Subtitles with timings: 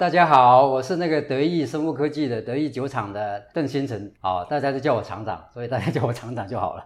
[0.00, 6.82] 大家好，我是那个德意生物科技的德意酒厂的邓新成，好，大家都叫我厂长，所以大家叫我厂长就好了。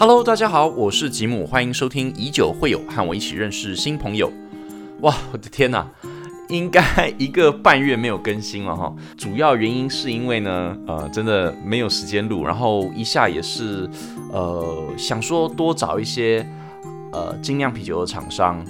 [0.00, 4.28] Hello，大家好，我是吉姆，欢迎收听以酒会友，和我一起认识新朋友。
[5.02, 5.88] 哇，我的天哪，
[6.48, 6.82] 应该
[7.18, 8.92] 一个半月没有更新了哈。
[9.16, 13.88] 主要原因是因为呢，呃，真的没有时间录，然后一下也是，
[14.32, 16.44] 呃，想说多找一些
[17.12, 18.64] 呃精酿啤酒的厂商，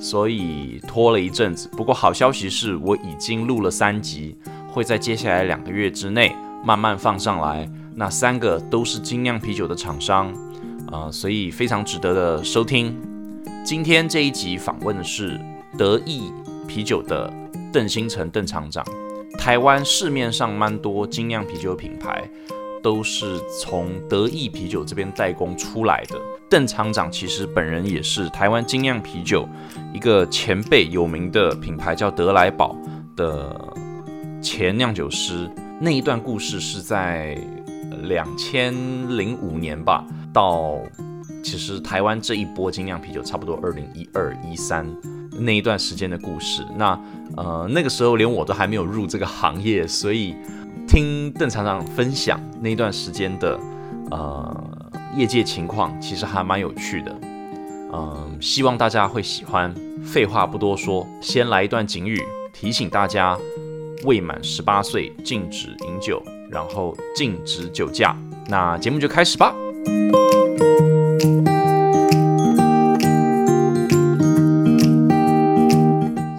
[0.00, 1.68] 所以拖了一阵子。
[1.76, 4.34] 不过好消息是我已经录了三集，
[4.68, 7.70] 会在接下来两个月之内慢慢放上来。
[7.94, 10.32] 那三个都是精酿啤酒的厂商。
[10.90, 12.94] 啊，所以非常值得的收听。
[13.64, 15.40] 今天这一集访问的是
[15.78, 16.30] 得意
[16.68, 17.32] 啤酒的
[17.72, 18.84] 邓新成邓厂长。
[19.38, 22.28] 台湾市面上蛮多精酿啤酒品牌
[22.82, 26.20] 都是从德意啤酒这边代工出来的。
[26.52, 29.48] 邓厂长其实本人也是台湾精酿啤酒
[29.94, 32.76] 一个前辈有名的品牌叫德莱堡
[33.16, 33.58] 的
[34.42, 35.50] 前酿酒师。
[35.80, 37.38] 那一段故事是在
[38.02, 38.74] 两千
[39.16, 40.04] 零五年吧。
[40.30, 40.78] 到
[41.42, 44.86] 其实台湾这一波精酿啤酒，差不多二零一二一三
[45.38, 46.62] 那一段时间的故事。
[46.76, 47.00] 那
[47.38, 50.36] 呃那个时候连我都还没有入这个行业，所以
[50.86, 53.58] 听邓厂长分享那一段时间的
[54.10, 54.81] 呃
[55.14, 57.14] 业界情况，其实还蛮有趣的。
[57.92, 59.74] 嗯，希望大家会喜欢。
[60.02, 62.20] 废话不多说，先来一段警语，
[62.52, 63.38] 提醒大家
[64.04, 68.16] 未满十八岁禁止饮酒，然后禁止酒驾。
[68.48, 69.54] 那节目就开始吧。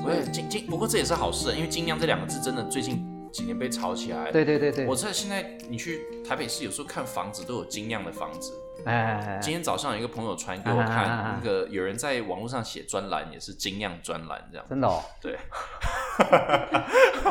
[0.01, 4.31] 所以，禁禁，不过这也是好事，因为“精酿”这两个字真的最近几年被炒起来。
[4.31, 8.53] 对对对对，我在现在你去台北市有时候看房子都有精酿的房子。
[8.85, 14.65] 哎，今天早上有一个朋友传给我看，那个有人在网络上写专栏，也是精酿专栏这样。
[14.69, 15.01] 真的哦？
[15.19, 15.37] 对。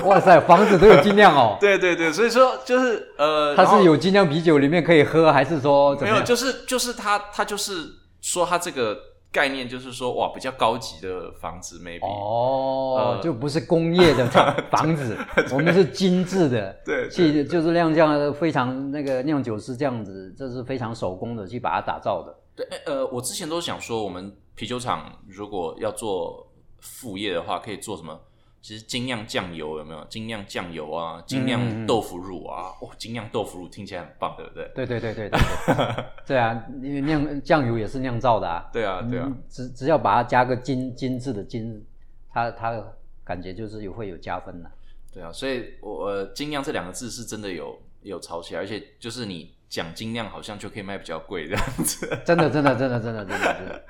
[0.03, 1.57] 哇塞，房子都有精酿哦。
[1.61, 6.21] 对对对，所以说就是呃，它是有精酿啤酒里面可以喝，还是说没有？
[6.23, 7.87] 就是就是他他就是
[8.21, 9.12] 说他这个。
[9.33, 14.27] 概念就是说，哇，比较高级的房子，maybe 哦，就不是工业的
[14.71, 15.17] 房子，
[15.51, 22.37] 我们是精致的，对，去就是酿这样非常那个酿酒师这样子，这是非常手工的去把它打造的。
[22.55, 26.47] 对，呃，我之前都想说，我们啤酒厂如果要做
[26.81, 28.21] 副业的话，可以做什么？
[28.63, 30.05] 其实精酿酱油有没有？
[30.05, 34.71] 精酿酱油啊，精酿豆腐乳啊，哦，精酿豆腐乳听起来很棒，对不对？
[34.73, 35.41] 对对对对对
[36.29, 38.71] 对啊，因为酿酱油也是酿造的啊。
[38.73, 41.85] 对啊对啊，只只要把它加个精精致的精，
[42.31, 42.81] 它它
[43.25, 44.71] 感觉就是有会有加分的。
[45.13, 52.07] 对啊，所以我精酿这两个字是真的有有炒起来，而且就是你讲精酿好像就可以卖比较贵这样子。
[52.25, 53.85] 真的真的真的真的真的真的，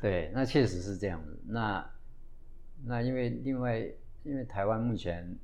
[0.00, 1.36] 对，那确实是这样子。
[1.48, 1.84] 那
[2.88, 3.80] 那因为另外，
[4.22, 5.36] 因为台湾目前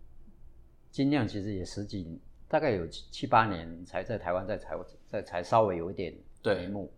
[0.92, 4.76] 金酿其实也十几，大概有七七八年才在台湾在才
[5.08, 6.14] 在才稍微有一点
[6.44, 6.92] 眉目。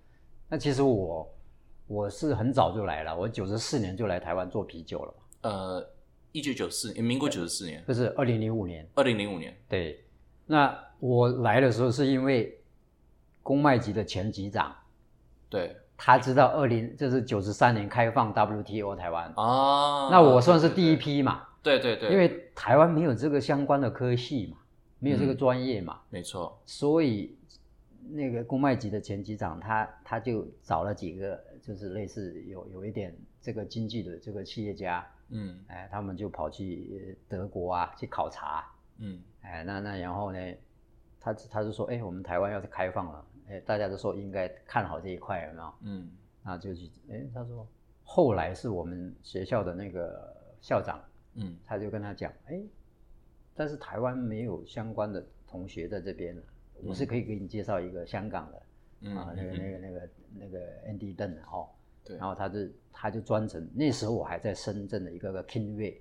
[0.48, 1.34] 那其实我
[1.86, 5.14] 我是很早就来了，我九十四年就来台湾做啤酒了。
[5.40, 5.90] 呃，
[6.32, 8.86] 一九九四年，民国九十四年，不是二零零五年。
[8.94, 10.04] 二零零五年，对。
[10.46, 12.62] 那我来的时候是因为
[13.42, 14.76] 公卖局的前局长，
[15.48, 15.74] 对。
[15.96, 19.32] 他知道二零就是九十三年开放 WTO 台湾。
[19.36, 21.42] 哦，那我算是第一批嘛？
[21.62, 24.58] 对对对，因为台湾没有这个相关的科系嘛，
[24.98, 26.60] 没有这个专业嘛，没错。
[26.66, 27.36] 所以
[28.10, 38.64] 那个公卖局的前局长他他就找了几个就是类似有有一点这个经济的这个企业家，嗯，哎，他们就跑去德国啊去考察，
[38.98, 40.38] 嗯，哎，那那然后呢，
[41.18, 43.24] 他他就说，哎，我们台湾要是开放了。
[43.48, 45.74] 哎，大家都说应该看好这一块，有没有？
[45.82, 46.10] 嗯，
[46.42, 46.90] 那就去。
[47.10, 47.66] 哎，他说
[48.02, 51.02] 后来是我们学校的那个校长，
[51.34, 52.62] 嗯，他就跟他讲，哎，
[53.54, 56.36] 但是台湾没有相关的同学在这边，
[56.82, 61.68] 我是可以给你介绍一个香港的，啊，那个那个那个那个 Andy 邓哦，
[62.02, 62.58] 对，然后他就
[62.92, 65.98] 他就专程，那时候我还在深圳的一个个 Kingway，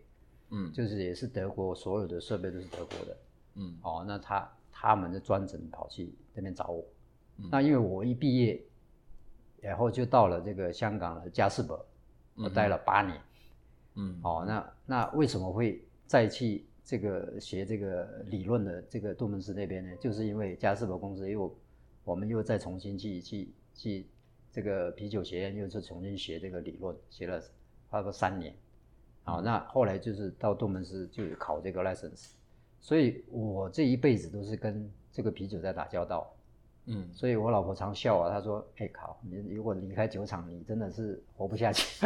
[0.49, 3.17] 嗯，就是也是德国所有的设备都是德国的，
[3.55, 6.85] 嗯，哦，那他他们就专程跑去那边找我。
[7.51, 8.61] 那因为我一毕业，
[9.61, 11.85] 然后就到了这个香港的嘉士伯，
[12.35, 13.21] 我待了八年，
[13.95, 19.95] 嗯，哦，那那为什么会再去这个学这个理论的这个杜门斯那边呢？
[19.97, 21.55] 就是因为嘉士伯公司又
[22.03, 24.07] 我们又再重新去去去
[24.51, 27.39] 这个啤酒学院又是重新学这个理论，学了
[27.89, 28.53] 差不多三年，
[29.23, 32.31] 好，那后来就是到杜门斯就考这个 license，
[32.79, 36.32] 所以我这一辈子都是跟这个啤酒在打交道。
[36.85, 42.05] 嗯，所以我老婆常笑我，她说：“哎靠，你如果离开酒厂，你真的是活不下去。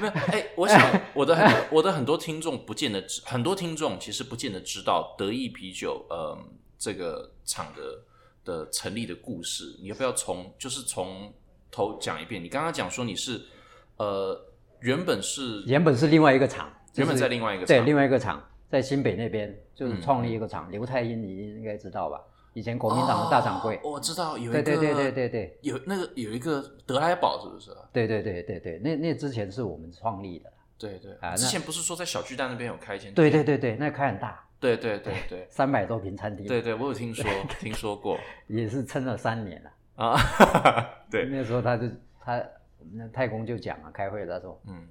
[0.00, 6.36] 没有，哎，我想我的很我的很多听众不见得知，很多听众其实不见得知道德意啤酒，呃，
[6.76, 8.02] 这个厂的
[8.44, 9.76] 的成立的故事。
[9.80, 11.32] 你要不要从就是从
[11.70, 12.42] 头讲一遍？
[12.42, 13.40] 你刚刚讲说你是
[13.96, 14.38] 呃
[14.80, 22.20] 原本是原本是另外一个厂，原本在另外一个对另外一个厂在新北那边就是创立一个厂，刘太英你应该知道吧？
[22.54, 25.28] 以前国民党的大掌柜，我知道有一个，对对对对对。
[25.28, 27.70] 对，有那个有一个德莱堡是不是？
[27.92, 33.12] 对对对对对，那那之前是我们创立的，对对啊，之前不是说在小巨蛋那边有开一间？
[33.12, 37.28] 对对对对，那开很大，对对对对， 三百多平餐厅，对对，我有听说
[37.60, 40.16] 听说过，也是撑了三年了啊，
[41.10, 41.86] 对，那时候他就
[42.20, 42.42] 他
[42.92, 44.88] 那太公就讲啊，开会他说，嗯，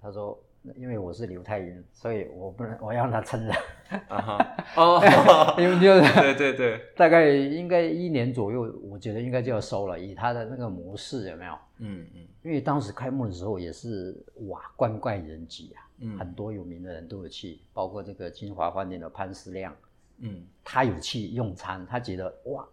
[0.00, 0.42] 他说。
[0.76, 3.52] 因为我是刘太英，所以我不能，我要让他撑着。
[4.76, 5.02] 哦，
[5.58, 9.98] 因为就是对对对， 大概应该一年左右，我觉得应该就要收了。
[9.98, 11.52] 以他的那个模式有没有？
[11.78, 12.26] 嗯嗯。
[12.42, 14.16] 因为当时开幕的时候也是
[14.48, 15.82] 哇，冠怪人挤啊，
[16.18, 19.74] 很多有名的人都有去，包括这个金华饭店的潘思亮，
[20.18, 22.66] 嗯，他有去用餐，他觉得哇，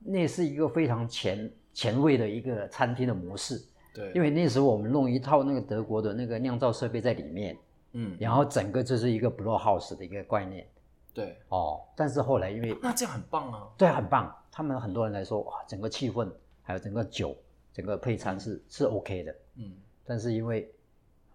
[0.00, 3.62] 那是一个非常前前卫的一个餐厅的模式。
[3.94, 7.56] 对，因为那时候我们弄一套那个德国的那个酿造设备在里面，
[7.92, 10.66] 嗯，然后整个就是一个 blow house 的一个概念，
[11.12, 14.34] 对，哦，但是后来因为那这样很棒啊，对，很棒。
[14.50, 16.30] 他们很多人来说，哇，整个气氛
[16.62, 17.36] 还有整个酒，
[17.72, 19.72] 整个配餐是是 OK 的，嗯。
[20.04, 20.70] 但是因为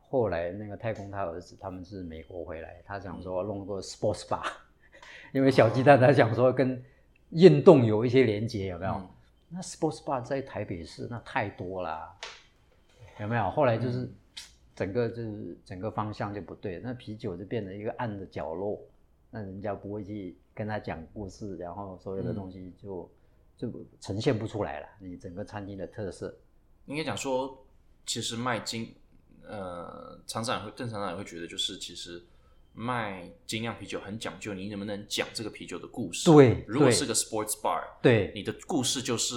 [0.09, 4.45] 后来那个太空他儿子他们是美国回来，他想说弄个 sports bar，
[5.33, 6.83] 因为小鸡蛋他想说跟
[7.31, 9.01] 运动有一些连接，有没有？
[9.50, 12.13] 那 sports bar 在台北市那太多了。
[13.19, 13.49] 有没有？
[13.51, 14.09] 后来就是
[14.75, 18.79] 整个就是整个方向就不对，那啤酒就变成一个暗的角落，
[19.31, 23.11] 那人家不会去跟他讲故事，然后所有的东西就
[23.57, 24.87] 就呈现不出来了。
[24.99, 26.37] 你整个餐厅的特色，
[26.85, 27.65] 应该讲说，
[28.05, 28.93] 其实卖精
[29.43, 32.23] 呃厂长会邓厂长也会觉得，就是其实
[32.73, 36.29] 卖精酿啤酒很讲究，你能不能讲这个啤酒的故事？
[36.29, 39.35] 对，如果是个 sports bar，对，你的故事就是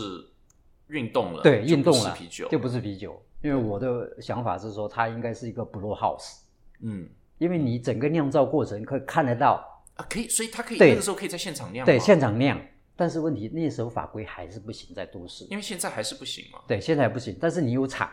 [0.91, 3.21] 运动了，对，运动了，啤酒就不是啤酒。
[3.43, 6.41] 因为我的想法是说，它应该是一个 blow house，
[6.83, 7.09] 嗯，
[7.39, 12.61] 因为你整个酿造过程可以看得到啊，可以，所以它可以那个时候可以在现场酿，对，现场酿。
[12.97, 16.59] 但是问题那时候法规还是不行，在都市，因为现在还是不行嘛。
[16.69, 18.11] 对，现在不行，但是你有厂，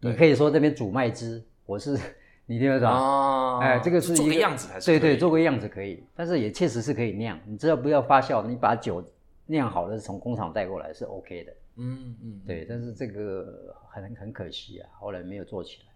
[0.00, 1.98] 你可以说这边煮麦汁，我是
[2.46, 7.38] 你听得懂哦，哎，这个是做个样子还是对对，做个样子可以，但是也确实是可以酿。
[7.44, 9.04] 你只要不要发酵，你把酒
[9.44, 11.52] 酿好了从工厂带过来是 OK 的。
[11.78, 15.92] 嗯嗯，对，但是这个很很可惜啊，后来没有做起来。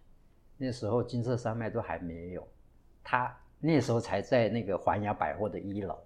[0.56, 2.46] 那时候金色山脉都还没有，
[3.02, 5.98] 他那时候才在那个环亚百货的一楼。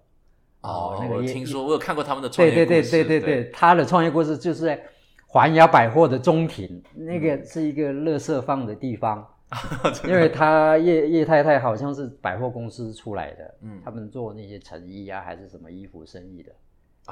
[0.61, 2.65] 哦，那个听说我有看过他们的创业故事。
[2.65, 4.83] 对对对对对对，他的创业故事就是在
[5.27, 9.25] 环亚百货的中庭，那个是一个垃圾放的地方。
[10.03, 16.51] 因为他叶叶太太好像是百货公司出来的，嗯，他们做那些成衣啊还是什么衣服生意的。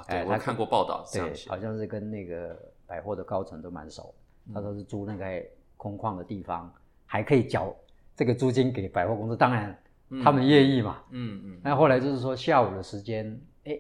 [0.08, 4.14] 对，我看过报道，对，好像是跟那个百货的高层都蛮熟。
[4.54, 5.44] 他说是租那个
[5.78, 6.72] 空旷的地方，
[7.06, 7.76] 还可以缴
[8.16, 9.76] 这个租金给百货公司，当然
[10.24, 11.02] 他们愿意嘛。
[11.10, 11.62] 嗯嗯。
[11.64, 13.80] 那后来就是说下午的时间，哎，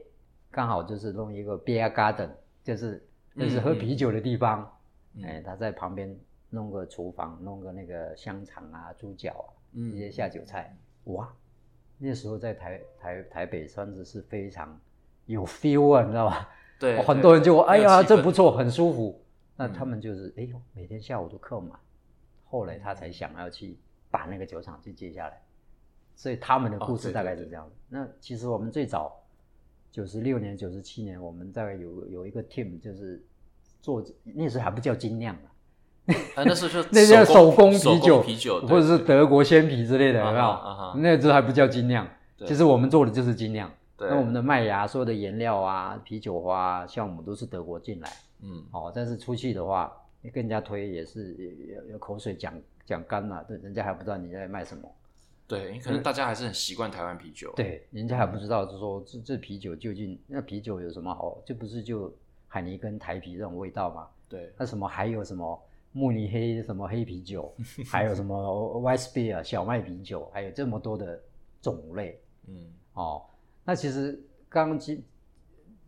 [0.50, 2.29] 刚好就是弄一个 beer garden，
[2.63, 4.71] 就是就是喝啤酒的地方。
[5.23, 6.17] 哎，他在旁边
[6.50, 10.75] 弄个厨房，弄个那个香肠啊、猪脚啊，一些下酒菜。
[11.03, 11.31] 哇，
[11.98, 14.79] 那时候在台台台北算是是非常。
[15.25, 16.50] 有 feel 啊，你知道吧？
[16.79, 19.22] 对， 很多人就哎呀，这不错，很舒服。
[19.58, 21.79] 那他们就是哎呦，每天下午都客满。
[22.44, 23.77] 后来他才想要去
[24.12, 25.41] 把那个酒厂去接下来，
[26.15, 29.13] 所以他们的故事大概是这样那其实我们最早
[29.91, 33.22] 九十六年、九十七年，我们大概有有一个 team，就是
[33.82, 35.36] 做那时候还不叫精酿
[36.36, 40.94] 啊，那时候 那叫手工啤酒，啤酒或者是德国鲜啤之类的，有没有？
[40.98, 42.08] 那时候还不叫精酿，
[42.46, 43.72] 其实我们做的就是精酿。
[43.98, 48.10] 那我们的麦芽、所有的原料啊、啤酒花、酵母都是德国进来，
[48.42, 51.34] 嗯，哦，但是出去的话，你跟人家推也是
[51.74, 52.54] 有有口水讲
[52.86, 54.92] 讲干了，对，人家还不知道你在卖什么。
[55.48, 57.54] 对，可能大家还是很习惯台湾啤酒。
[57.56, 61.38] 对，人家还不知道，就说这这啤酒究竟那啤酒有什么好？
[61.46, 62.14] 这不是就
[62.48, 64.08] 海尼跟台啤这种味道吗？
[64.28, 65.62] 对，那什么还有什么
[65.94, 67.54] 慕尼黑什么黑啤酒，
[67.90, 68.36] 还有什么
[68.82, 71.22] White Beer 小麦啤酒，还有这么多的
[71.62, 73.22] 种类，嗯，哦。
[73.65, 74.17] 那其实
[74.48, 75.03] 刚刚吉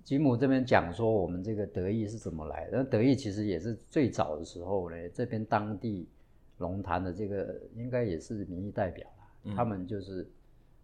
[0.03, 2.67] 吉姆这边讲说，我们这个德意是怎么来？
[2.71, 6.09] 那德意其实也是最早的时候呢，这边当地
[6.57, 10.27] 龙潭的这个应该也是民意代表啦，他们就是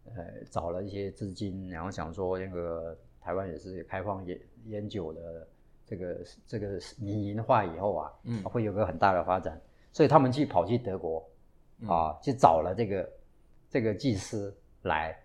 [0.05, 0.13] 呃
[0.49, 5.47] 找了一些资金，然后想说那个台湾也是开放烟烟酒的
[5.85, 9.59] 这个这个民营化以后啊，嗯，会有个很大的发展，
[9.91, 11.27] 所以他们去跑去德国，
[11.87, 13.11] 啊，去找了这个
[13.69, 15.17] 这个技师来，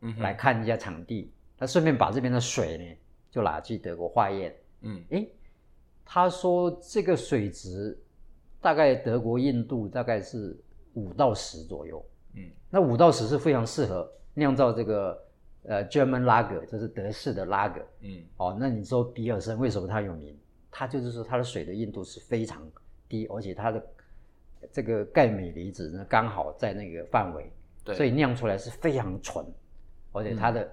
[0.00, 2.84] 嗯，来看一下场地，他顺便把这边的水呢
[3.30, 5.30] 就拿去德国化验，嗯，诶，
[6.04, 7.98] 他说这个水质
[8.60, 10.56] 大概德国硬度大概是
[10.94, 15.22] 五到十左右，嗯，那五到十是非常适合酿造这个。
[15.68, 20.38] 呃，German Lager 就是德式的 Lager，嗯，哦，那你说比尔森为什么它有名？
[20.70, 22.62] 它就是说它的水的硬度是非常
[23.08, 23.84] 低，而且它的
[24.70, 27.50] 这个钙镁离子呢刚好在那个范围，
[27.82, 29.44] 对，所以酿出来是非常纯，
[30.16, 30.68] 而且它的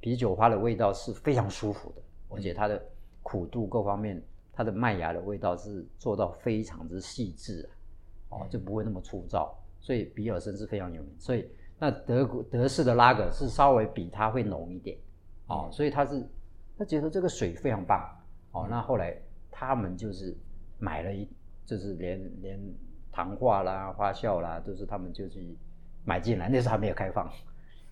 [0.00, 2.82] 啤酒花的味道是非常舒服的，而且它的
[3.22, 4.22] 苦度各方面，
[4.52, 7.68] 它的麦芽的味道是做到非常之细致
[8.28, 11.48] 啊，哦，就不会那么粗糙，所以比尔森是非常有名，所以。
[11.78, 14.96] 那德国德式的拉格是稍微比它会浓一点，
[15.46, 16.26] 哦，所以他是
[16.78, 18.00] 他觉得这个水非常棒，
[18.52, 19.14] 哦，那后来
[19.50, 20.34] 他们就是
[20.78, 21.28] 买了一，
[21.66, 22.58] 就是连连
[23.12, 25.54] 糖化啦、发酵啦，都是他们就去
[26.02, 26.48] 买进来。
[26.48, 27.30] 那时候还没有开放，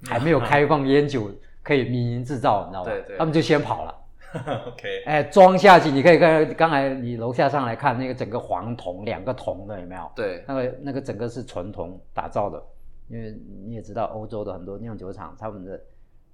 [0.06, 1.30] 还没有开放烟酒
[1.62, 2.90] 可以民营制造，你知道吗？
[2.90, 3.94] 对对，他们就先跑了。
[4.66, 10.10] OK，哎，装下去，你可以看刚才你楼下上来看那个整个黄铜，两个铜的有没有？
[10.16, 12.62] 对，那个那个整个是纯铜打造的。
[13.08, 15.78] 因为你也知道，欧洲的很多酿酒厂，他们的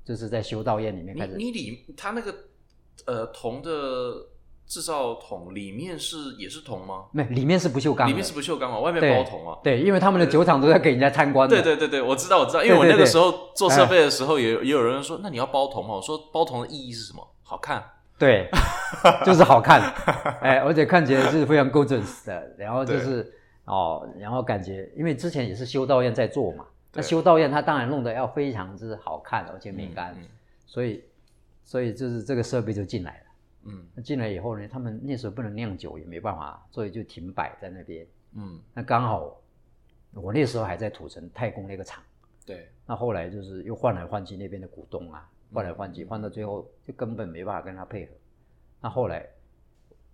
[0.05, 1.35] 就是在修道院里面开始。
[1.37, 2.35] 你里它那个
[3.07, 3.71] 呃铜的
[4.71, 7.07] 制造桶里面是也是铜吗？
[7.11, 8.09] 没，里面是不锈钢。
[8.09, 9.59] 里面是不锈钢啊，外面包铜啊。
[9.65, 11.49] 对，因为他们的酒厂都在给人家参观。
[11.49, 15.97] 对对对对，我知道我知道，因为我那个时候做设备的时候，也也有人说，那你要包铜吗？
[15.97, 17.29] 我说包铜的意义是什么？
[17.43, 17.85] 好看。
[18.17, 18.49] 对，
[19.27, 19.83] 就是好看。
[20.41, 23.35] 哎，而且看起来是非常 gorgeous 的，然后就是。
[23.67, 30.13] 哦，然后感觉，因为之前也是修道院在做嘛，那修道院它当然弄得要非常之好看，而且美观，
[30.67, 31.05] 所以，
[31.65, 33.30] 所以就是这个设备就进来了。
[33.65, 38.07] 嗯，那进来以后呢，他们那时候不能酿酒，也没办法，所以就停摆在那边。
[38.35, 39.41] 嗯，那刚好
[40.13, 42.03] 我那时候还在土城太工那个厂。
[42.45, 42.69] 对。
[42.87, 48.13] 那后来就是又换来换去那边的股东啊，换来换去，换到最后就根本没办法跟他配合。
[48.81, 49.29] 那后来。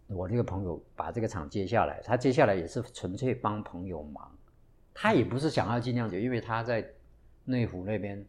[0.08, 4.30] 我那个朋友把这个厂接下来，他接下来也是纯粹帮朋友忙，
[4.94, 6.88] 他也不是想要尽量酒，因为他在
[7.44, 8.24] 内湖那边，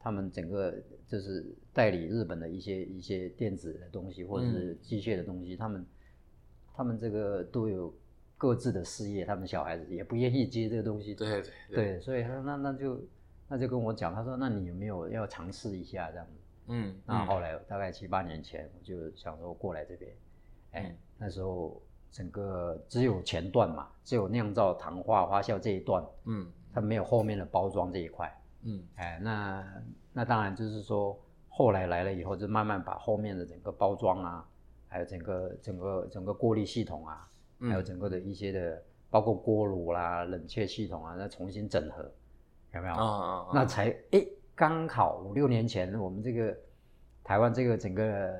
[0.00, 0.74] 他们整个
[1.08, 5.84] 就是代理日本的一些一些电子的东西或者是机械的东西，他们
[6.76, 7.92] 他们这个都有
[8.36, 13.00] 各自的事业，他们小孩子也不愿意接这个东西，对对对，所以他说那那就
[13.48, 16.32] 那就跟我讲，他说那你有没有要尝试一下这样子？
[16.68, 20.12] 嗯，那后来大概七八年前，我就想说过来这边，
[20.72, 20.96] 哎。
[21.20, 29.66] 那时候整个只有前段嘛，只有酿造、糖化、发酵这一段，嗯，它没有后面的包装这一块，嗯，哎，那
[30.18, 31.16] 那当然就是说，
[31.48, 34.44] 后来来了以后，就慢慢把后面的整个包装啊，
[34.88, 37.28] 还有整个整个整个过滤系统啊，
[37.60, 42.02] 还有整个的一些的，包括锅炉啦、冷却系统啊，再重新整合，
[42.74, 42.94] 有没有？
[42.94, 46.52] 啊啊那才哎，刚好五六年前，我们这个
[47.22, 48.34] 台湾这个整个。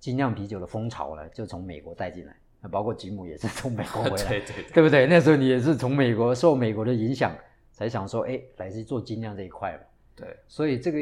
[0.00, 5.08] 精酿啤酒的风潮呢，就从美国带进来，那包括吉姆也是从美国回来， 对对对不对？
[5.08, 7.36] 那时候你也是从美国受美国的影响，
[7.72, 9.80] 才想说，哎，来去做精酿这一块嘛。
[10.18, 10.98] 对，所以这个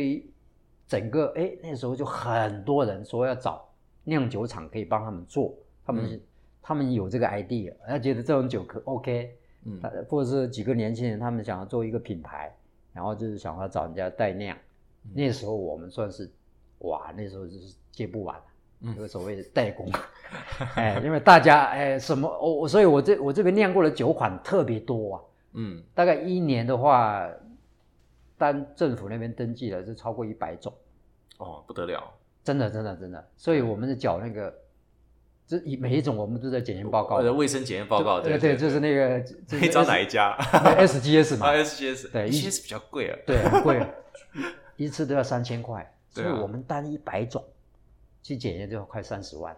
[0.87, 3.67] 整个，哎，那时候就很多人说要找
[4.05, 5.55] 酿酒厂可以帮他们做，
[5.85, 6.21] 他们
[6.63, 12.55] 他们有这个 idea，他觉得这种酒可 OK，嗯，或者是几个年轻人他们想要做一个品牌，
[12.93, 14.57] 然后就是想要找人家代酿，
[15.15, 16.31] 那时候我们算是，
[16.81, 18.37] 哇，那时候就是接不完。
[18.95, 19.91] 这个所谓的代工，
[20.77, 25.23] 哎，因为大家哎什么我所以我这我这边酿过的酒款特别多啊，
[25.55, 27.27] 嗯，大概一年的话，
[28.39, 30.73] 单政府那边登记的是超过一百种，
[31.39, 32.13] 哦，不得了，
[32.45, 34.55] 真的真的真的，所以我们是缴那个，
[35.47, 40.37] 这一每一种我们都在检验报告，卫生检验报告，对对，就是那个，可以找哪一家？
[40.79, 43.87] SGS 嘛，SGS，对，SGS 比较贵啊，对，很贵，
[44.77, 47.43] 一次都要三千块，所以我们单一百种。
[48.23, 49.57] 去检验就要快三十万，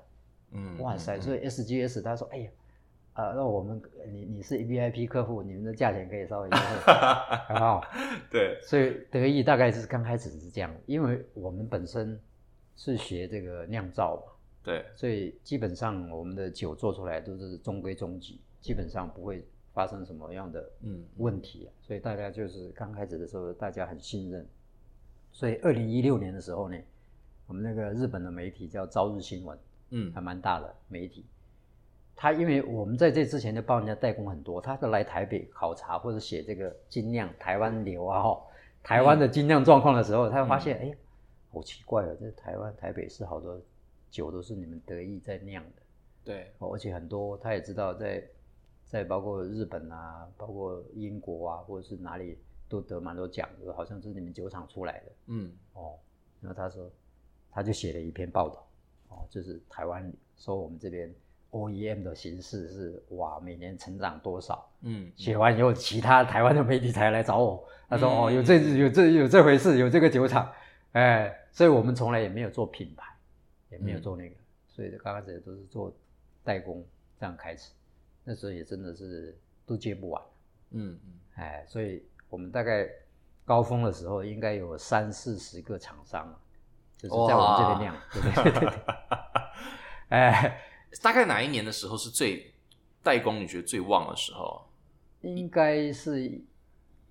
[0.50, 1.18] 嗯，哇塞！
[1.18, 2.50] 所以 SGS 他说：“哎呀，
[3.18, 3.82] 啊，那我们
[4.12, 6.92] 你你是 VIP 客户，你们的价钱可以稍微优惠，
[7.48, 7.82] 很好。
[8.30, 12.16] ”对，所以得意大概是刚开始是这样，因为我们本身
[12.76, 14.32] 是学这个酿造嘛，
[14.62, 19.44] 对，所以基本上我们的酒做出来都是中规中矩，基本上不会
[19.74, 24.46] 发生什么样的嗯问题，所以大家就是刚开始的时候大家很信任，
[25.32, 26.78] 所以二零一六年的时候呢。
[27.48, 29.56] 我们那个日本的媒体叫《朝日新闻》，
[29.88, 31.24] 嗯，还蛮大的媒体。
[32.20, 38.42] 他因为我们在这之前就帮人家代工很多，他是来台北考察或者写这个精酿台湾流啊，哈，
[38.82, 40.96] 台湾的精酿状况的时候，他会发现，哎，
[41.52, 43.56] 好奇怪哦，这台湾台北市好多
[44.10, 45.82] 酒都是你们得意在酿的。
[46.24, 48.20] 对，而且很多他也知道，在
[48.84, 52.36] 在包括日本啊，包括英国啊，或者是哪里
[52.68, 55.12] 都得蛮多奖的，好像是你们酒厂出来的。
[55.26, 55.94] 嗯，哦，
[56.40, 56.90] 然后他说，
[57.52, 58.66] 他就写了一篇报道，
[59.10, 61.14] 哦，就是台湾说我们这边
[61.50, 64.70] OEM 的形式是哇，每年成长多少？
[64.82, 70.50] 嗯，写完以后，其他台湾的媒体才来找我，他说哦，有这有这有这回事，有这个酒厂，
[70.92, 73.06] 哎，所以我们从来也没有做品牌，
[73.70, 74.34] 也没有做那个，
[74.68, 75.92] 所以刚开始都是做。
[76.44, 76.82] 代工
[77.20, 77.72] 这样开始，
[78.24, 79.36] 那时候也真的是
[79.66, 80.22] 都接不完，
[80.70, 82.88] 嗯嗯，哎，所以我们大概
[83.44, 86.26] 高峰的时候应该有三四十个厂商，
[86.96, 88.78] 就是在我们这边酿，对对对对，
[90.08, 90.58] 哎，
[91.02, 92.54] 大概哪一年的时候是最
[93.02, 94.64] 代工你觉得最旺的时候？
[95.22, 96.40] 应该是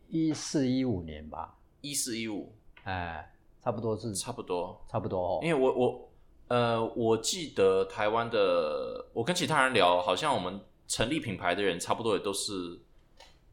[0.07, 2.53] 一四一五年吧，一四一五，
[2.83, 6.03] 哎，差不多是差不多差不多哦，因为我我。
[6.49, 12.79] 呃，我记得台湾的，我跟其他人聊，好像我们成立品牌的人差不多也都是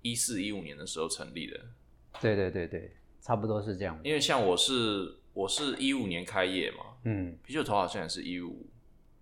[0.01, 1.61] 一四一五年的时候成立的。
[2.21, 3.99] 对对对对，差不多是这样。
[4.05, 8.65] 因为像我是我是一五年开业嘛，嗯，啤酒头好像也是一五，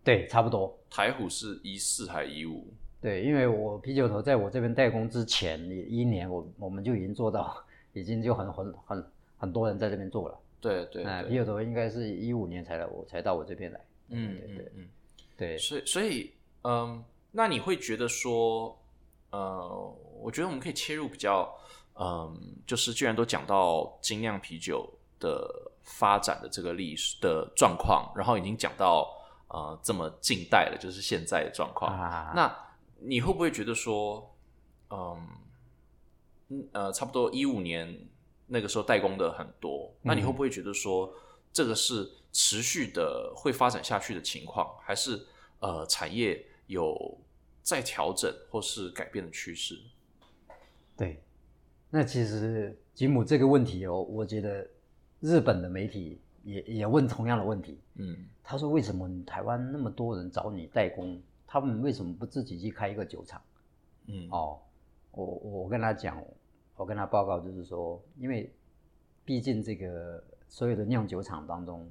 [0.04, 0.76] 对，差不多。
[0.90, 2.66] 台虎是一四还一五？
[3.00, 7.56] 对，因为我啤酒头在我这边代工之前一年，我我们就已经做到，
[7.92, 9.04] 已经就很很很
[9.38, 10.38] 很多人在这边做了。
[10.60, 13.80] 对对，哎，啤酒头应该是一五年才来，我才到我这边来。
[14.10, 14.88] 嗯，对对嗯，
[15.36, 15.58] 对。
[15.58, 16.32] 所以所以
[16.62, 18.78] 嗯，那你会觉得说，
[19.30, 21.52] 呃，我觉得我们可以切入比较，
[21.98, 25.48] 嗯，就是既然都讲到精酿啤酒的
[25.82, 29.08] 发展的这个历史的状况，然后已经讲到
[29.52, 31.96] 呃这么近代的，就是现在的状况。
[32.34, 32.52] 那
[32.98, 34.34] 你会不会觉得说，
[34.90, 35.28] 嗯
[36.48, 38.08] 嗯呃，差不多一五年。
[38.48, 41.10] 那个时候代工的很多，那你会不会觉得说
[41.54, 45.26] 这个是持续的会发展下去的情况，还是
[45.60, 47.18] 呃产业有
[47.62, 49.80] 在调整或是改变的趋势？
[50.94, 51.22] 对，
[51.88, 54.68] 那其实吉姆这个问题哦，我觉得
[55.20, 57.80] 日本的媒体也也问同样的问题。
[57.94, 63.40] 嗯，他说为什么台湾那么多人找你代工，他们为什么不自己去开一个酒厂？
[64.06, 64.58] 嗯，哦，
[65.12, 66.22] 我我跟他讲。
[66.74, 68.50] 我跟他报告，就是说，因为
[69.26, 71.88] 毕竟这个所有的酿酒厂当中，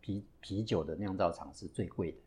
[0.00, 2.18] 啤啤酒的酿造厂是最贵的。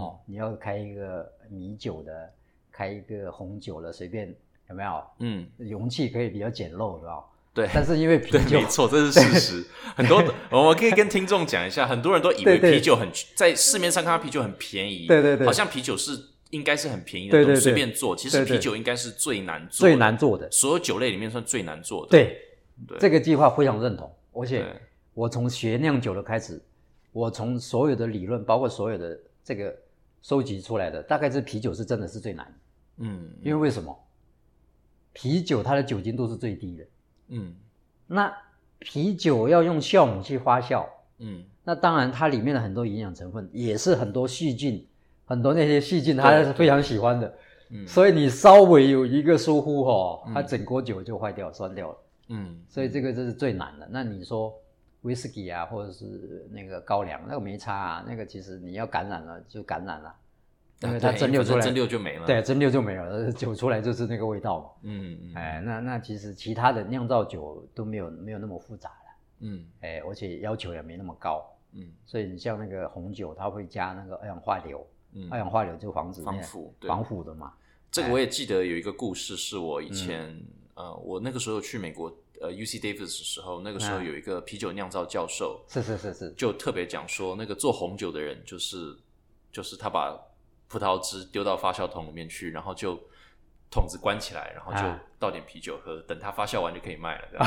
[0.00, 2.32] 哦，你要开一个米酒的，
[2.70, 4.34] 开一个红酒的，随便
[4.68, 5.04] 有没有？
[5.18, 7.24] 嗯，容器可以比较简陋，是吧？
[7.54, 7.68] 对。
[7.72, 9.66] 但是因为啤酒，没错，这是事实。
[9.96, 16.26] 很多我们可以跟听众讲一下，很多人都以为啤酒很在市面上看到啤酒很便宜，对对对，好像啤酒是。
[16.50, 18.16] 应该是很便宜的，都随便做。
[18.16, 22.10] 其实啤酒应该是最难做、最难做的，所有酒类里面算最难做的。
[22.10, 22.36] 对，
[22.98, 24.12] 这个计划非常认同。
[24.32, 24.66] 而且
[25.14, 26.60] 我从学酿酒的开始，
[27.12, 29.72] 我从所有的理论，包括所有的这个
[30.22, 32.52] 收集出来的，大概是啤酒是真的是最难。
[32.96, 33.96] 嗯，因为为什么？
[35.12, 36.84] 啤酒它的酒精度是最低的。
[37.30, 37.54] 嗯，
[38.06, 38.32] 那
[38.78, 40.86] 啤酒要用酵母去发酵。
[41.18, 44.86] 嗯，那当然它里面的很多营养成分也是很多细菌。
[45.26, 47.32] 很多那些细菌，它是非常喜欢的，
[47.68, 51.98] 嗯，所以你稍微有一个疏忽哈，它整锅酒就坏掉、酸掉了，
[52.30, 53.86] 嗯，所以这个就是最难的。
[53.92, 54.52] 那你说
[55.02, 60.12] 威士忌啊，或者是那个高粱，那个没差啊，那个其实你要感染了就感染了，
[60.82, 74.86] 因为它蒸馏出来，蒸馏就没了，对，蒸馏就没了， 酒出来就是那个味道嘛，嗯嗯，哎，那那其实其他的酿造酒都没有没有那么复杂了，嗯，哎，而且要求也没那么高，嗯，所以你像那个红酒，它会加那个二氧化硫。
[75.12, 75.28] 嗯。
[75.30, 77.52] 二氧化硫就防止防腐防腐的嘛。
[77.90, 80.40] 这个我也记得有一个故事，是我以前
[80.74, 88.96] 呃，我那个时候去美国呃 U C Davis 的时候，那个时候有一个啤酒酿造教授，是是是是，就特别讲说，那个做红酒的人就是
[89.50, 90.16] 就是他把
[90.70, 92.98] 葡萄汁丢到发酵桶里面去，然后就。
[93.72, 94.80] 桶子关起来，然后就
[95.16, 97.46] 倒点啤酒喝，等它发酵完就可以卖了，这样。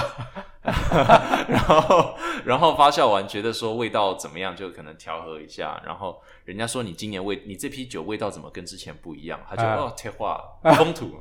[1.50, 5.82] 然后，然后发酵完觉得说味道怎么样，就可能调和一下。
[5.86, 9.38] 然后人家说你今年味，你这批酒味道怎么跟之前不一样？
[9.50, 10.42] 他就哦，贴化
[10.78, 11.12] 风土，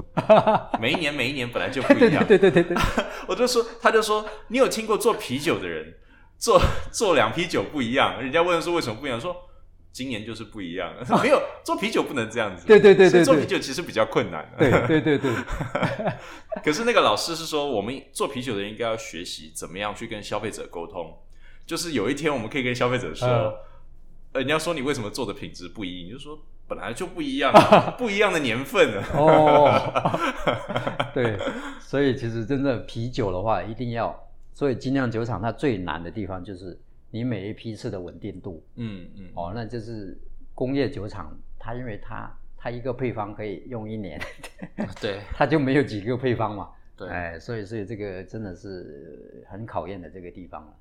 [0.78, 2.24] 每一年每一年本来就不一样。
[2.24, 2.82] 对对对对对，
[3.26, 5.98] 我就说，他就说，你有听过做啤酒的人
[6.38, 6.62] 做
[6.92, 8.22] 做两批酒不一样？
[8.22, 9.20] 人家问说为什么不一样？
[9.20, 9.34] 说。
[9.92, 10.90] 今年就是不一样，
[11.22, 12.66] 没有做啤酒不能这样子。
[12.66, 14.50] 对对对对，做啤酒其实比较困难。
[14.58, 15.30] 对对对对。
[16.64, 21.18] 可是那个老师是说，我们做啤酒的人应该要学习怎么样去跟消费者沟通。
[21.66, 23.28] 就是有一天我们可以跟消费者说，
[24.32, 27.52] 呃，你要说你为什么做的品质不一，你就说本来就不一样，
[27.98, 29.80] 不一样的年份哦。
[31.14, 31.38] 对，
[31.80, 36.78] 所以其实真的啤酒的话，一定要，所以精酿酒厂它最难的地方就是
[37.12, 40.18] 你每一批次的稳定度，嗯嗯，哦，那就是
[40.54, 44.20] 工业酒厂，它因为它它一个配方可以用一年，
[45.00, 50.74] 对， 它就没有几个配方嘛， 对，哎，所以所以这个真的是很考验的这个地方了。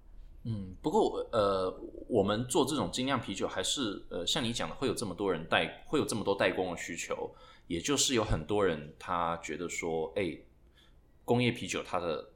[0.46, 1.72] 嗯，不过呃，
[2.08, 7.30] 我们做这种精酿啤酒，还是呃，像你讲的，会有这么多人代，会有这么多代工的需求，
[7.68, 10.36] 也就是有很多人他觉得说，哎，
[11.26, 12.30] 工业啤酒它的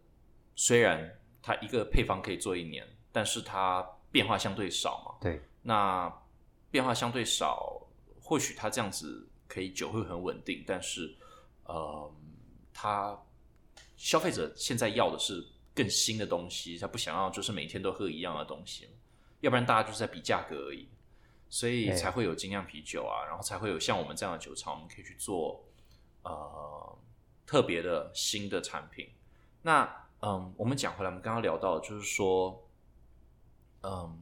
[0.55, 6.13] 虽然它一个配方可以做一年，但是它变化相对少嘛，对，那
[6.69, 7.81] 变化相对少，
[8.21, 11.15] 或许它这样子可以酒会很稳定，但是
[11.63, 12.13] 呃，
[12.73, 13.17] 它
[13.95, 15.47] 消费者现在要的是。
[15.77, 18.87] 更新的东西，他不想要就是每天都喝一样的东西，
[19.41, 20.87] 要不然大家就是在比价格而已，
[21.49, 25.65] 所以才会有精酿啤酒啊，然后才会有像我们这样的酒厂，我们可以去做
[26.23, 26.97] 呃
[27.45, 29.09] 特别的新的产品。
[29.63, 29.83] 那
[30.21, 32.64] 嗯，我们讲回来，我们刚刚聊到就是说，
[33.85, 34.19] 嗯，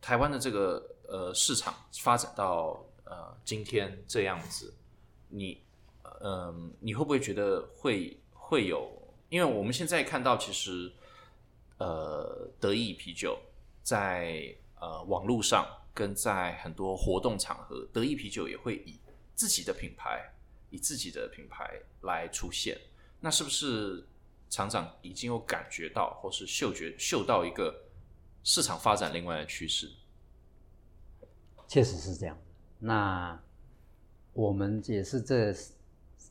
[0.00, 4.72] 台湾的这个呃市场发展到呃今天这样子，
[5.28, 5.62] 你
[6.22, 8.90] 嗯你会不会觉得会会有？
[9.28, 10.90] 因为我们现在看到，其实，
[11.78, 13.38] 呃，德意啤酒
[13.80, 18.98] 在呃网络上跟在很多活动场合，德意啤酒也会以
[19.36, 20.34] 自己的品牌，
[20.70, 22.76] 以自己的品牌来出现。
[23.20, 24.04] 那是不是
[24.48, 27.84] 厂长已经有感觉到，或是嗅觉嗅到一个
[28.42, 29.90] 市场发展另外的趋势？
[31.68, 32.36] 确实是这样。
[32.78, 33.40] 那
[34.32, 35.52] 我们也是这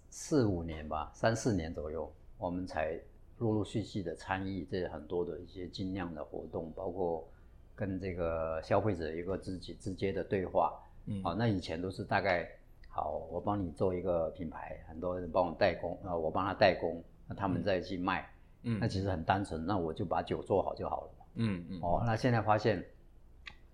[0.09, 2.11] 四五年吧，三四年左右。
[2.37, 2.99] 我们才
[3.37, 7.29] 陆陆续续的参与这很多的一些精酿的活动，包括
[7.75, 10.81] 跟这个消费者一个直接直接的对话。
[11.05, 12.49] 嗯，好，那以前都是大概
[12.87, 18.29] 好，我帮你做一个品牌，很多人帮我代工，啊，我帮他代工，那他们再去卖。
[18.63, 21.11] 嗯，那其实很单纯，那我就把酒做好就好了。
[21.35, 21.79] 嗯嗯。
[21.81, 22.83] 哦，那现在发现，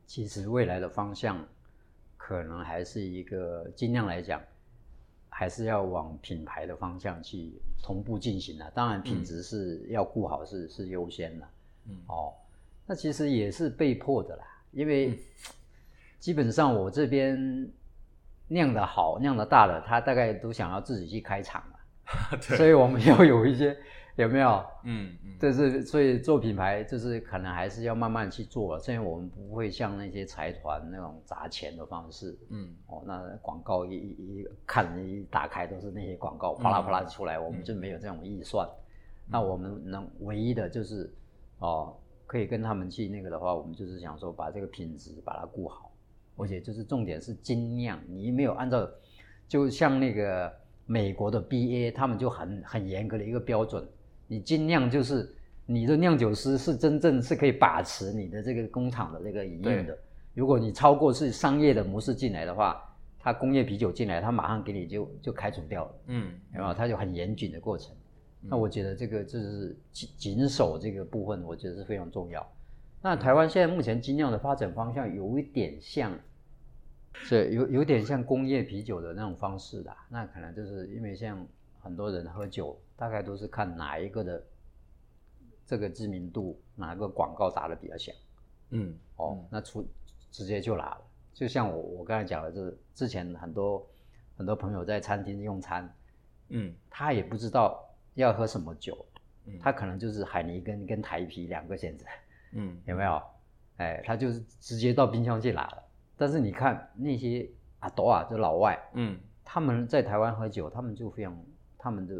[0.06, 1.44] 其实未来的方向
[2.18, 4.42] 可能还是一个尽量来讲。
[5.38, 7.52] 还是要往品牌的方向去
[7.84, 11.46] 同步进行的，当然品质是要顾好是是优先的。
[11.90, 12.32] 嗯，哦，
[12.86, 15.20] 那其实也是被迫的啦，因为
[16.22, 17.70] 基本上我这边
[18.48, 21.62] 酿的好、酿的大的，他大概都想要自己去开厂
[22.32, 23.78] 了，所以我们要有一些。
[24.16, 24.66] 有没有？
[24.84, 28.80] 嗯嗯，这是所以做品牌，就是可能还是要慢慢去做。
[28.80, 32.38] 虽然我们不会像那些财团那种砸钱的方式。
[32.50, 38.66] 嗯，哦，那广告一一看一打开都是那些广告，啪啦啪啦出来，我们就没有这种预算。
[39.28, 41.14] 那我们能唯一的就是，
[41.60, 41.94] 哦，
[42.26, 45.92] 可以跟他们去那个的话，我们就是想说把这个品质把它顾好，
[46.38, 48.90] 而且就是重点是精酿，你没有按照，
[49.46, 50.54] 就像那个
[50.86, 53.86] 美国的 BA，他们就很很严格的一个标准。
[54.28, 55.34] 你精酿就是
[55.66, 59.98] 你的酿酒师是真正是可以把持你的这个工厂的这个营运的。
[60.34, 62.82] 如果你超过是商业的模式进来的话，
[63.20, 65.92] 他工业啤酒进来，他马上给你就就开除掉了。
[66.08, 66.74] 嗯，有没有？
[66.74, 67.96] 他就很严谨的过程。
[68.42, 72.46] 那我觉得这个就是谨谨守这个部分，我觉得是非常重要。
[73.02, 76.12] 那台湾现在目前精酿的发展方向有一点像，
[77.14, 79.92] 是有有点像工业啤酒的那种方式的。
[80.10, 81.48] 那可能就是因为像
[81.86, 82.78] 很多人喝酒。
[82.98, 84.42] 大概都是看哪一个的
[85.66, 88.16] 这个知名度，哪个广告打的比较响，
[88.70, 89.86] 嗯，哦，那出
[90.32, 91.02] 直接就拿了。
[91.34, 93.86] 就像我我刚才讲的，就是之前很多
[94.38, 95.94] 很多朋友在餐厅用餐，
[96.48, 99.06] 嗯，他也不知道要喝什么酒，
[99.44, 102.06] 嗯，他可能就是海尼根跟台啤两个选择，
[102.54, 103.22] 嗯，有没有？
[103.76, 105.84] 哎，他就是直接到冰箱去拿了。
[106.16, 107.46] 但是你看那些
[107.80, 111.38] 阿多啊，就老外，嗯，他们在台湾喝酒，他们就非常。
[111.86, 112.16] 他们的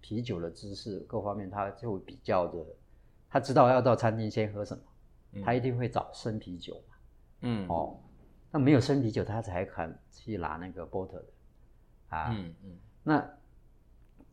[0.00, 2.64] 啤酒的知识各方面，他就比较的，
[3.28, 4.72] 他知道要到餐厅先喝什
[5.32, 6.94] 么，他一定会找生啤酒嘛。
[7.40, 7.98] 嗯，哦，
[8.52, 11.24] 那没有生啤酒，他才肯去拿那个 bottle 的
[12.10, 12.32] 啊。
[12.32, 12.78] 嗯嗯。
[13.02, 13.28] 那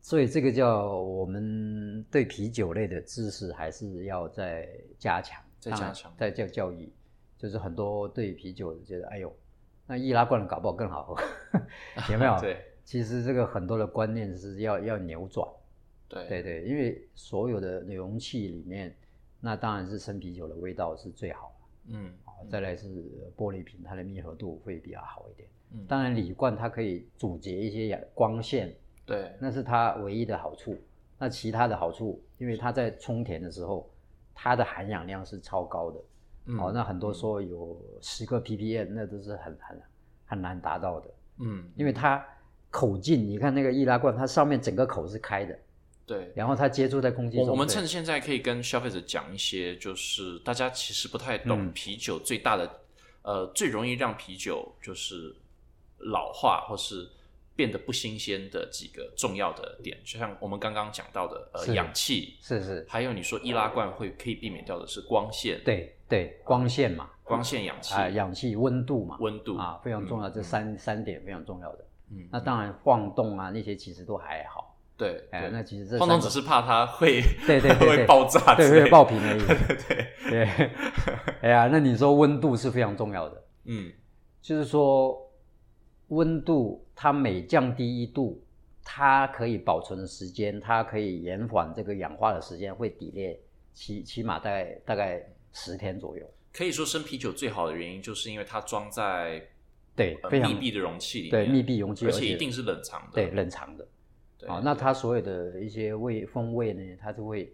[0.00, 6.88] 所以这个叫我们对啤酒类的知识还是要再加强，再加强，再教教育，
[7.36, 9.36] 就是很多对啤酒觉得，哎呦，
[9.88, 11.20] 那易拉罐的搞不好更好喝，
[12.12, 12.40] 有没有？
[12.40, 12.64] 对。
[12.88, 15.46] 其实这个很多的观念是要要扭转，
[16.08, 16.26] 对。
[16.26, 18.96] 对对，因为所有的容器里面，
[19.40, 22.10] 那当然是生啤酒的味道是最好的，嗯，
[22.48, 22.88] 再来是
[23.36, 28.74] 玻璃瓶，它的密合度会比较好一点，嗯，当然铝罐它可以阻截一些光线，
[29.04, 30.74] 对，那是它唯一的好处。
[31.18, 33.86] 那其他的好处，因为它在充填的时候，
[34.34, 35.98] 它的含氧量是超高的，
[36.58, 39.82] 哦，那很多说有十个 ppm，那都是很很
[40.24, 42.24] 很难达到的，嗯，因为它。
[42.70, 45.58] 口径，你看那个易拉罐，它上面整个口是开的，
[46.06, 47.48] 对，然后它接触在空气中。
[47.48, 52.70] 我们趁现在可以跟消费者讲一些，就是大家其实不太懂啤酒最大的，
[53.22, 55.34] 呃，最容易让啤酒就是
[55.98, 57.08] 老化或是
[57.56, 71.84] 变得不新鲜的几个重要的点，就像我们刚刚讲到的，呃，氧气是是，还有你说易拉罐会可以避免掉的是光线，对对，光线嘛，光线、氧气啊，氧气、温度嘛，温度啊非常重要，这三三点非常重要的。
[72.10, 74.76] 嗯，那当然晃动啊那些其实都还好。
[74.96, 79.46] 对，哎，那其实这晃动只是怕它会对对 会爆炸，对会爆屏而已。
[79.46, 79.56] 对
[80.28, 80.70] 对，
[81.42, 83.92] 哎呀，那你说温度是非常重要的，嗯，
[84.42, 85.30] 就是说
[86.08, 88.42] 温度它每降低一度，
[88.82, 93.38] 它可以保存的时间，它可以延缓这个氧化的时间会抵列
[93.72, 96.26] 起起码大概大概十天左右。
[96.52, 99.40] 可以说生啤酒最好的原因就是因为它装在
[99.98, 103.86] 对非常密闭的容器里，对密闭容器，而且一定是冷藏的，对冷藏的。
[104.46, 107.52] 啊，那它所有的一些味风味呢，它就会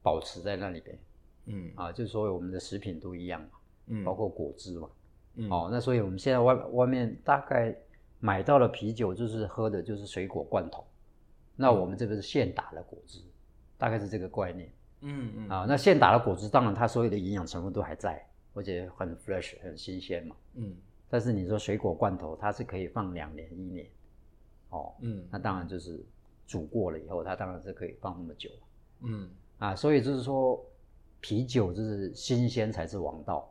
[0.00, 0.98] 保持在那里边，
[1.46, 3.48] 嗯，啊，就是说我们的食品都一样嘛，
[3.88, 4.88] 嗯，包括果汁嘛，
[5.34, 7.76] 嗯，哦，那所以我们现在外外面大概
[8.20, 10.86] 买到了啤酒就是喝的就是水果罐头，
[11.56, 13.18] 那我们这个是现打的果汁，
[13.76, 18.24] 大概是这个概念，嗯嗯，啊，那现打的果汁当然它所有的营养成分都还在，
[18.54, 20.76] 而且很 fresh 很新鲜嘛，嗯，
[21.10, 23.86] 但是你说水果罐头它是可以放两年一年，
[24.70, 26.02] 哦，嗯，那当然就是。
[26.46, 28.50] 煮过了以后，它当然是可以放那么久，
[29.02, 30.60] 嗯啊，所以就是说，
[31.20, 33.48] 啤酒就是新鲜才是王道，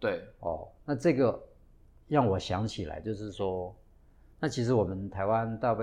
[0.00, 0.66] 对哦。
[0.86, 1.38] 那这个
[2.08, 3.76] 让我想起来，就是说，
[4.40, 5.82] 那其实我们台湾大部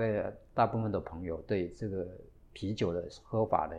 [0.52, 2.04] 大部分的朋友对这个
[2.52, 3.76] 啤酒的喝法呢，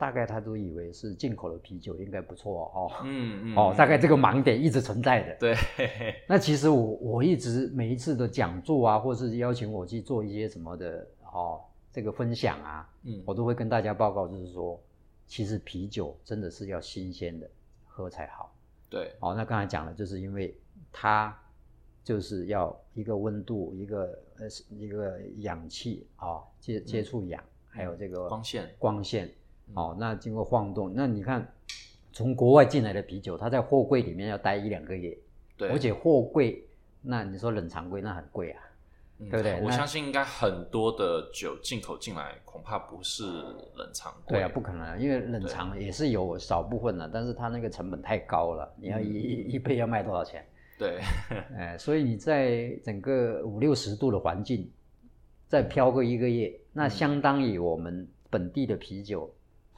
[0.00, 5.36] 大概他都以为是进口的啤酒应该不错哦，嗯嗯，哦，大概这个盲点一直存在的。
[5.38, 5.54] 对，
[6.26, 11.06] 那其实我我一直每一次的讲座啊，或是邀请我去做一些什么的。
[11.32, 11.60] 哦，
[11.92, 14.82] 这个分享啊，嗯，我都会跟大家报告，就是说，
[15.28, 17.48] 其实啤酒真的是要新鲜的
[17.86, 18.52] 喝才好。
[18.88, 20.58] 对，哦，那刚才讲了，就是因为
[20.90, 21.32] 它
[22.02, 28.74] 就是要一个温度，一个呃一个氧气啊接接触氧，还有这个光线。
[28.76, 29.30] 光线，
[29.74, 31.46] 哦，那经过晃动，那你看
[32.12, 35.16] 从国外进来的啤酒，它在货柜里面要待一两个月，
[35.56, 36.62] 对，而且货柜
[37.02, 38.62] 那你说冷藏柜那很贵啊。
[39.28, 39.60] 对不对？
[39.60, 43.22] 我相信应该很多的酒进口进来，恐怕不是
[43.76, 44.10] 冷藏。
[44.26, 48.74] 对啊，不可能，因为冷藏也是有少部分的，但是它那个成本太高了。
[48.78, 50.42] 你要一一杯要卖多少钱？
[50.78, 51.00] 对，
[51.54, 54.66] 哎，所以你在整个五六十度的环境，
[55.48, 59.30] 再漂个一个月，那相当于我们本地的啤酒，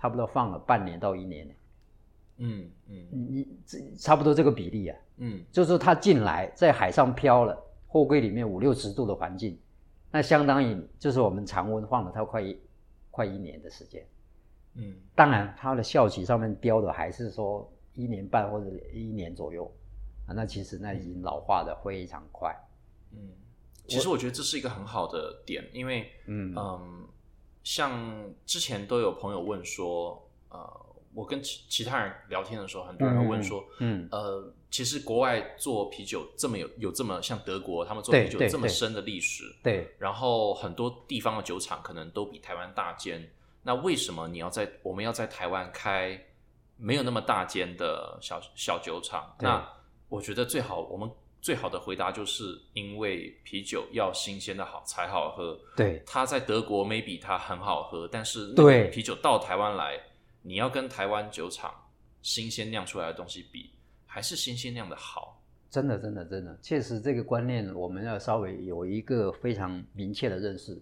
[0.02, 1.46] 差不多放了半年到一年。
[2.38, 4.98] 嗯嗯，你这差不多这个比例啊。
[5.18, 7.56] 嗯，就是说它进来在海上漂了。
[7.86, 9.56] 货柜里面五六十度的环境，
[10.10, 12.58] 那相当于就是我们常温放了它快一
[13.10, 14.02] 快一年的时间。
[14.74, 19.70] 嗯，当然它的效期上面标的还是说一年半或者一年左右
[20.26, 22.58] 啊，那其实那已经老化的非常快。
[23.12, 23.28] 嗯，
[23.86, 27.06] 其实我觉得这是一个很好的点，因为嗯嗯，
[27.62, 34.52] 像之前都有朋友问说，呃，我跟其其他人聊天的时候，很多人会问说，嗯呃。
[34.72, 43.30] 其实国外做啤酒这么有有这么像德国，他们做啤酒这么深的历史，对，然后很多地方的酒厂可能都比台湾大间。
[43.64, 46.18] 那为什么你要在我们要在台湾开
[46.78, 49.36] 没有那么大间的小小酒厂？
[49.40, 49.70] 那
[50.08, 51.10] 我觉得最好我们
[51.42, 55.60] 最好的回答就是因为啤酒要新鲜的好才好喝。
[55.76, 60.00] 对，它在德国 maybe 它很好喝，但是对啤酒到台湾来，
[60.40, 61.70] 你要跟台湾酒厂
[62.22, 63.68] 新鲜酿出来的东西比。
[64.06, 70.78] 还是新鲜酿的好，真的，真的，真的，确实这个观念我们要稍微有一个非常明确的认识。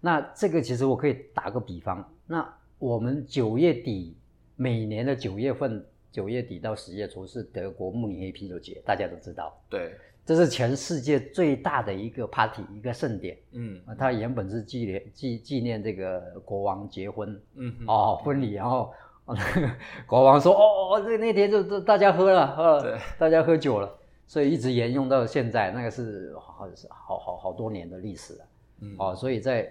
[0.00, 4.16] 那这个其实我可以打个比方，那我们九月底
[4.56, 9.94] 每年的九月份，九月底到十月初是德国慕尼黑啤酒节，大家都知道，对，
[10.26, 13.38] 这是全世界最大的一个 party，一个盛典。
[13.52, 18.92] 嗯，它原本是纪念纪纪念这个国王结婚，嗯，哦，婚礼，然后。
[20.08, 23.88] 国王说：“哦，这那天就就大家喝了，喝了，大家喝酒了，
[24.26, 25.70] 所以一直沿用到现在。
[25.70, 28.44] 那个是好好好好多年的历史了。
[28.80, 29.70] 嗯哦，所以在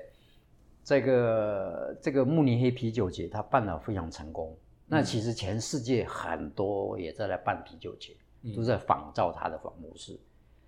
[0.82, 4.56] 这个这个慕尼黑啤酒节，它办得非常成功。
[4.89, 8.15] 那其实全世界很多也在来办啤酒节，
[8.56, 10.19] 都在仿照他的模式。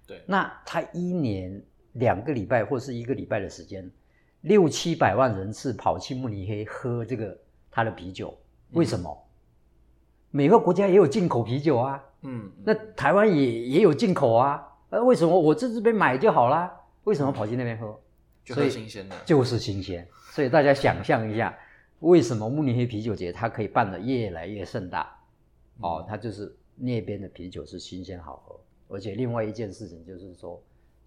[0.05, 1.61] 对，那他一年
[1.93, 3.89] 两个礼拜或是一个礼拜的时间，
[4.41, 7.37] 六七百万人次跑去慕尼黑喝这个
[7.69, 8.37] 他的啤酒。”
[8.71, 9.27] 为什么？
[10.29, 16.71] 每个国家也有进口啤酒啊，嗯，那台湾也也有进口啊，呃，为什么我在这边买就好啦？
[17.03, 17.99] 为什么跑去那边喝？
[18.45, 20.07] 就是新鲜的，就是新鲜。
[20.31, 21.53] 所以大家想象一下，
[22.01, 25.17] 为什么慕尼黑啤酒节它可以办得越来越盛大？
[25.79, 28.59] 哦，它就是那边的啤酒是新鲜好喝，
[28.95, 30.61] 而且另外一件事情就是说，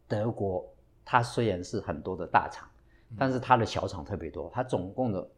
[0.08, 0.68] 德国
[1.04, 2.68] 它虽然是很多的大厂，
[3.16, 5.28] 但是它的小厂特别多，它总共的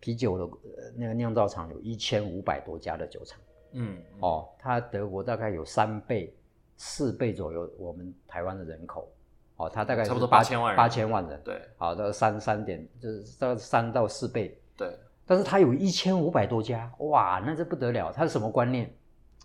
[0.00, 0.58] 啤酒的
[0.96, 3.38] 那个酿造厂有一千五百多家的酒厂。
[3.72, 6.34] 嗯，哦，它德国大概有三倍、
[6.76, 9.08] 四倍左右我们台湾的人口。
[9.56, 18.90] 哦，它大概差不多八千万人，八千万人，对，好到三三点就是到三到四倍，对，但是它有一千五百多家，哇，那这不得了，它是什么观念？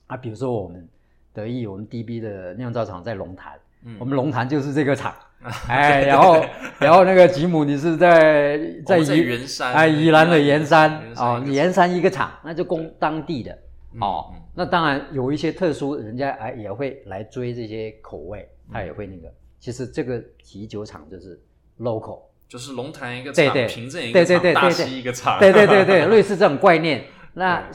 [0.08, 0.17] 啊？
[0.17, 0.88] 比如说我们
[1.34, 3.54] 得意，我们 DB 的酿造厂在龙潭，
[4.00, 5.13] 我们龙潭就是这个厂，
[5.67, 6.43] 哎，然后
[6.80, 13.58] 然后那个吉姆你是在在宜元山，哎，宜兰的盐山，哦，盐山一个厂，那就供当地的，
[14.02, 19.32] 哦，那当然有一些特殊，人家哎也会来追这些口味，他也会那个。
[19.60, 21.39] 其实这个啤酒厂就是
[21.80, 27.05] local，就是龙潭一个厂，平镇一个厂，大溪一个厂，对对对对， 类似这种概念。
[27.33, 27.69] 那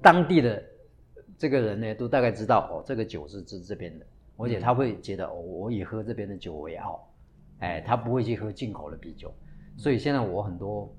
[0.00, 0.62] 当地的
[1.36, 4.06] 这个人呢，都大概知道哦，这个酒是这这边的，
[4.36, 7.08] 而且他会觉得哦，我以喝这边的酒为傲，
[7.58, 9.32] 哎，他不会去喝进口的啤酒。
[9.76, 10.94] 所以现在我很多，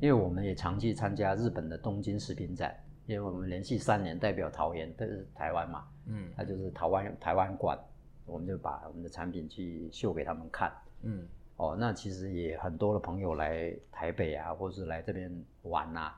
[0.00, 2.74] 因为我们也长期参加日本的东京食品展，
[3.06, 7.78] 因为我们连续三年代表桃园，这是台湾嘛，嗯，那就是台湾台湾馆。
[8.24, 11.26] 我们就把我们的产品去秀给他们看，嗯，
[11.62, 15.30] 哦，那其实也很多的朋友来台北啊，或者是来这边
[15.62, 16.10] 玩呐，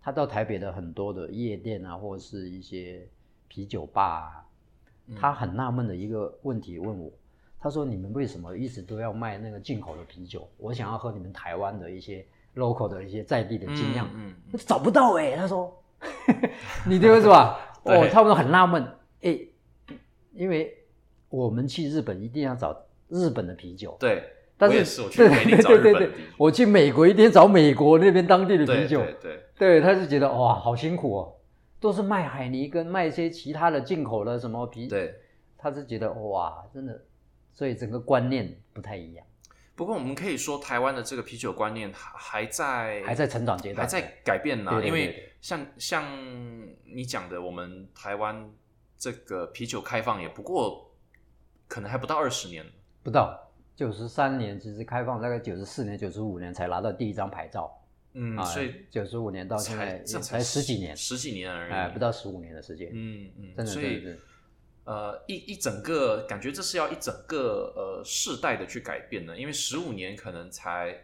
[0.00, 3.06] 他到台北的很多的夜店啊，或者是一些
[3.46, 7.12] 啤酒吧，啊，他很纳闷的一个问题问我，
[7.60, 10.48] 他说：“你们为什么一直都要卖那个进口的啤酒？
[10.56, 14.34] 我想要喝你们台湾的一些 local 的一些在地的精酿，嗯，
[14.66, 15.70] 找不到哎。”他说
[16.88, 17.58] ：“你这个是吧？
[17.84, 18.82] 哦，他们很纳闷，
[19.20, 19.38] 哎，
[20.32, 20.72] 因为。”
[21.28, 24.22] 我们去日本一定要找日本的啤酒，对，
[24.58, 31.34] 但是我去美国找日本我去美国一定找美国那边当地的啤酒，对对对，他就觉得哇，好辛苦哦，
[31.78, 35.14] 都是卖海泥跟卖一些其他的进口的什么啤，对，
[35.58, 37.04] 他是觉得哇，真的，
[37.52, 39.26] 所以整个观念不太一样。
[39.74, 44.82] 不过我们可以说，台湾的这个啤酒观念还还在还在成长阶段，还在改变呢。
[44.84, 46.04] 因为像像
[46.84, 48.50] 你讲的，我们台湾
[48.98, 50.84] 这个啤酒开放也不过。
[51.68, 52.64] 可能还不到二十年，
[53.02, 53.45] 不到
[53.76, 57.70] 九十三年，其实开放大概九十四年、九十五年才拿到第一张牌照。
[58.14, 62.90] 嗯，所以九十五年到现在才十几年，十几年而已，哎，不到十五年的时间。
[62.90, 64.16] 嗯嗯，真的，所以
[64.84, 70.98] 呃，一一整个感觉这是要一整个呃世代的去改变的，因为十五年可能才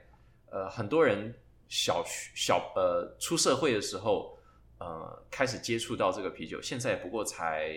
[0.50, 1.34] 呃很多人
[1.68, 2.02] 小
[2.34, 4.38] 小呃出社会的时候
[4.78, 7.74] 呃开始接触到这个啤酒，现在不过才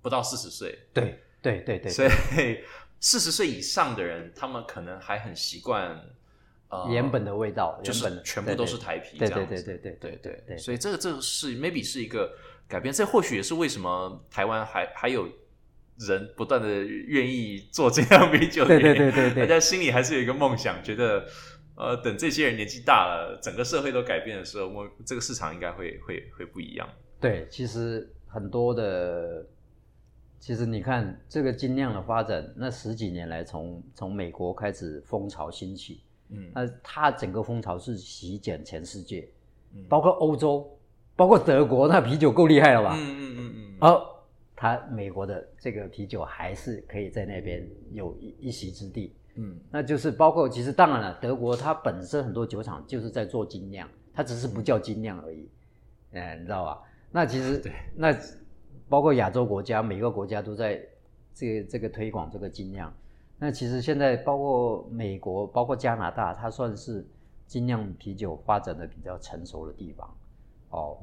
[0.00, 0.78] 不到四十岁。
[0.94, 1.20] 对。
[1.42, 2.08] 对对对，所以
[2.98, 6.00] 四十岁以上的人，他们可能还很习惯
[6.68, 9.62] 呃原本的味道，就是全部都是台啤这样子。
[9.62, 12.32] 对对对对对对所以这个这个是 maybe 是一个
[12.66, 15.28] 改变，这或许也是为什么台湾还还有
[15.98, 18.64] 人不断的愿意做这样啤酒。
[18.64, 21.26] 对对对对对，大家 心里还是有一个梦想，觉得
[21.76, 26.88] 呃等这些人年纪大了，整个社会都改变的时候，我这个市场应该会会会不一样。
[27.20, 29.46] 对，其实很多的。
[30.46, 39.28] 其实你看这个精酿的发展，那十几年来，从从美国开始风潮兴起，嗯，那它整个风潮是席卷全世界，
[39.74, 40.78] 嗯，包括欧洲，
[41.16, 42.94] 包括德国，那啤酒够厉害了吧？
[42.96, 43.76] 嗯嗯嗯嗯。
[43.80, 44.00] 而
[44.54, 55.48] 它美国的这个啤酒还是可以在那边有一一席之地，嗯，那就是包括其实当然了，德国它本身很多酒厂就是在做精酿，它只是不叫精酿而已，
[56.12, 56.80] 哎，你知道吧？
[57.10, 58.16] 那其实 对那。
[58.88, 60.80] 包括亚洲国家，每个国家都在
[61.34, 62.92] 这个这个推广这个精酿。
[63.38, 67.04] 那其实现在包括美国，包括加拿大，它算是
[67.46, 70.16] 精酿啤酒发展的比较成熟的地方。
[70.70, 70.98] 哦，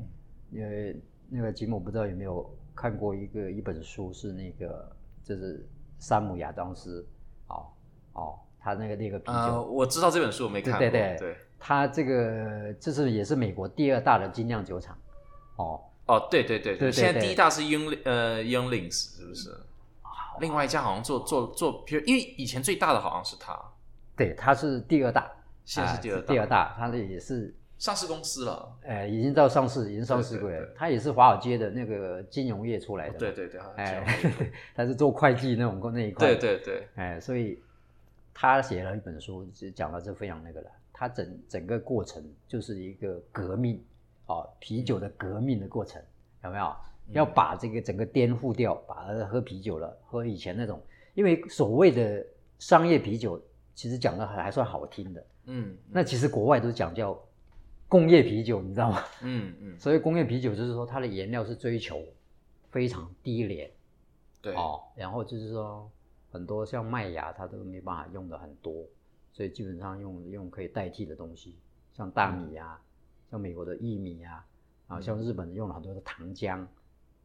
[0.52, 4.90] 因为那个吉姆不知道有没有看过一个一本书，是那个
[5.24, 5.68] 就是
[6.00, 7.06] 山姆亚当斯，
[7.48, 7.68] 哦
[8.14, 10.80] 哦，他那个那个啤酒，我知道这本书，我没看过。
[10.80, 14.98] 对对对，他这个这是也是美国第二大的精酿酒厂，
[15.58, 15.82] 哦。
[16.06, 19.56] 哦，对对对对，现在第一大是 Young 呃 Younglings 是不是？
[20.40, 23.58] 另外一家好像做做做，因为以前最大的好像是他，
[24.16, 25.32] 对，他是第二大，
[25.64, 30.74] 现在是第二第二大，他的也是上市公司了，哎，已经到上市，已经上市过了。
[30.76, 34.04] 他也是华尔街的那个金融业出来的，对对对，哎，
[34.76, 37.62] 他是做会计那种那一块，对对对，哎，所以
[38.34, 40.68] 他写了一本书，就讲到这非常那个了。
[40.92, 43.84] 他整整个过程就是一个革命。
[44.28, 46.02] 哦，啤酒的革命的过程
[46.44, 46.76] 有没有？
[47.12, 50.82] 要把这个整个颠覆掉，把喝啤酒了，喝以前那种，
[51.14, 52.26] 因为所谓的
[52.60, 53.42] 商业啤酒
[53.76, 55.26] 其实讲的还还算好听的。
[55.48, 57.20] 嗯，那其实国外都是讲叫
[57.90, 59.04] 工业啤酒，你知道吗？
[59.22, 59.78] 嗯嗯。
[59.80, 62.02] 所以工业啤酒就是说它的原料是追求
[62.72, 63.70] 非常低廉，
[64.42, 65.92] 对哦，然后就是说
[66.32, 68.74] 很多像麦芽它都没办法用的很多，
[69.34, 71.58] 所以基本上用用可以代替的东西，
[71.92, 72.80] 像大米呀，
[73.34, 74.46] 像美国的薏米啊，
[74.88, 76.64] 啊，像日本用了很多的糖浆。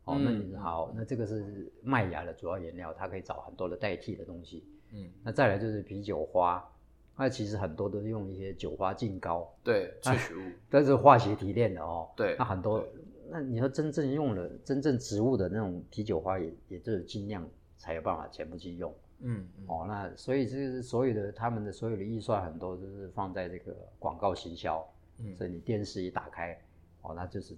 [0.04, 4.64] 哦，那你好，那这个是麦芽的主要原料，它可以找很多的代替的东西。
[4.94, 6.66] 嗯，那再来就是啤酒花，
[7.14, 12.08] 那其实很多都是用一些酒花浸膏，对， 萃取物，但是化学提炼的哦。
[12.16, 12.82] 对，那很多，
[13.28, 17.46] 那你说真正用了真正植物的那种啤酒花，也也就是尽量
[17.76, 18.90] 才有办法全部去用。
[19.18, 24.82] 嗯，哦，那所以这是所有的他们的所有的预算很多都是放在这个广告行销。
[25.18, 26.58] 嗯，所以你电视一打开，
[27.02, 27.56] 哦，那就是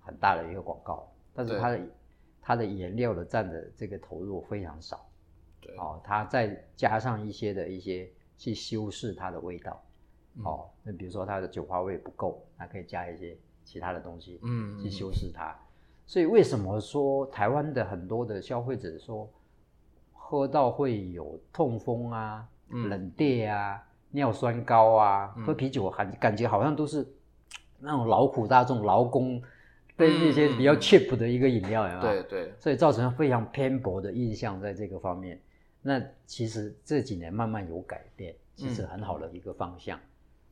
[0.00, 1.10] 很大的一个广告。
[1.32, 1.80] 但是它的
[2.40, 5.08] 它的颜料的占的这个投入非常少，
[5.60, 5.76] 对。
[5.76, 9.82] 哦，它再加上一些的一些去修饰它的味道，
[10.44, 15.56] 哦，那比如说它的酒花味不够，那可以加一些其他的东西，嗯，去修饰它。
[16.06, 19.30] 所以为什么说台湾的很多的消费者说
[20.12, 27.06] 喝到会有痛风啊、冷冽啊、尿酸高啊，喝啤酒还感觉好像都是
[27.80, 29.42] 那种劳苦大众、劳工。
[29.96, 35.38] 对那些比较 cheap 的一个饮料，有对对，所以造成非常偏薄的印象在这个方面。
[35.82, 40.00] 那其实这几年慢慢有改变，其实很好的一个方向。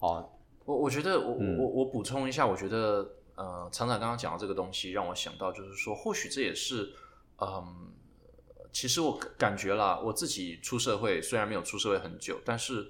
[0.00, 0.28] 哦，
[0.66, 6.92] 我我觉得我我我补充一下，我觉得呃，厂长刚刚讲到这个东西让我想到，就是说或许这也是
[7.40, 7.64] 嗯，
[8.70, 12.86] 其实我感觉啦，我自己出社会虽然没有出社会很久，但是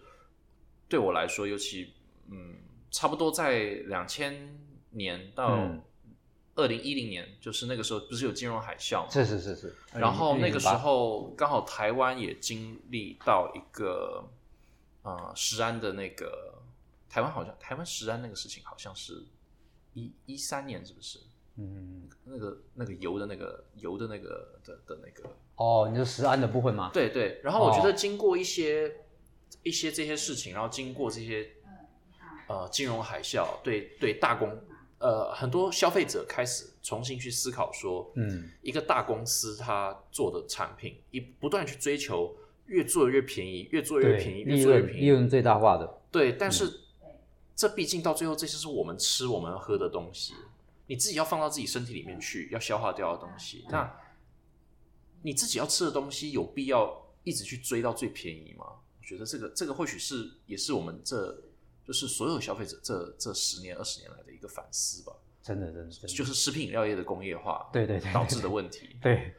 [0.89, 1.93] 对我来说，尤其
[2.31, 2.57] 嗯，
[2.91, 4.59] 差不多在两千
[4.91, 5.69] 年到。
[6.61, 9.09] 二零一零年，就是那个时候，不是有金融海啸？
[9.09, 9.77] 是是是是。
[9.93, 14.29] 然后那个时候，刚好台湾也经历到一个，
[15.03, 16.61] 呃，石安的那个
[17.09, 19.25] 台湾好像台湾石安那个事情，好像是
[19.95, 21.21] 一一三年，是不是？
[21.59, 25.31] 嗯，那个那个油的那个油的那个的的那个。
[25.55, 26.91] 哦，你说石安的部分吗？
[26.93, 27.41] 对对。
[27.45, 29.05] 然后我觉得经过一些
[29.63, 31.49] 一些这些事情，然后经过这些
[32.49, 34.59] 呃金融海啸，对对大公。
[35.01, 42.35] 呃，很多消费者开始重新去思考说，嗯，一个大公司它做的产品，一不断去追求
[42.67, 46.01] 越做越便宜，越做越便宜，越做越便宜，利润最大化的。
[46.11, 46.81] 对，但是
[47.55, 50.35] 这毕竟到最后，这些是我们吃、我们喝的东西，
[50.89, 53.65] 你自己要放到自己身体里面去，要消化掉的东西。
[53.71, 53.89] 那
[55.23, 58.67] 你自己要吃的东西，有必要一直去追到最便宜吗？
[59.15, 61.37] 我觉得这个，这个或许是也是我们这。
[61.85, 68.99] 就是所有消费者这这十年二十年来的一个反思吧，真的真的，就是食品饮料业的工业化，对对对，导致的问题。
[69.01, 69.33] 对，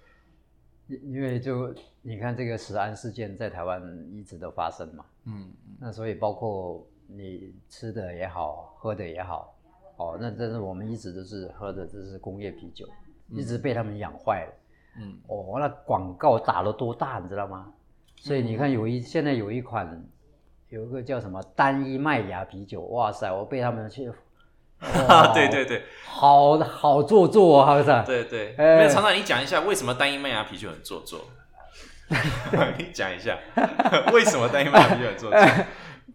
[0.88, 3.80] 因因为就你看这个食安事件在台湾
[4.12, 9.56] 一直都发生嘛，嗯，那所以包括你吃的也好，喝的也好，
[9.98, 12.90] 哦，那真是我们一直都是喝的这是工业啤酒，
[13.30, 14.54] 一直被他们养坏了，
[14.98, 17.72] 嗯，哦，那广告打了多大，你知道吗？
[18.20, 20.06] 所以你看有一现在有一款。
[20.70, 24.04] 有一个叫什么单一麦芽啤酒，哇塞，我被他们去，
[25.34, 31.22] 对对对，好好做作啊，是对对，那厂长你讲一下为什么单一麦芽啤酒很做作？
[32.78, 33.36] 你讲一下
[34.14, 35.40] 为什么单一麦芽啤酒很做作？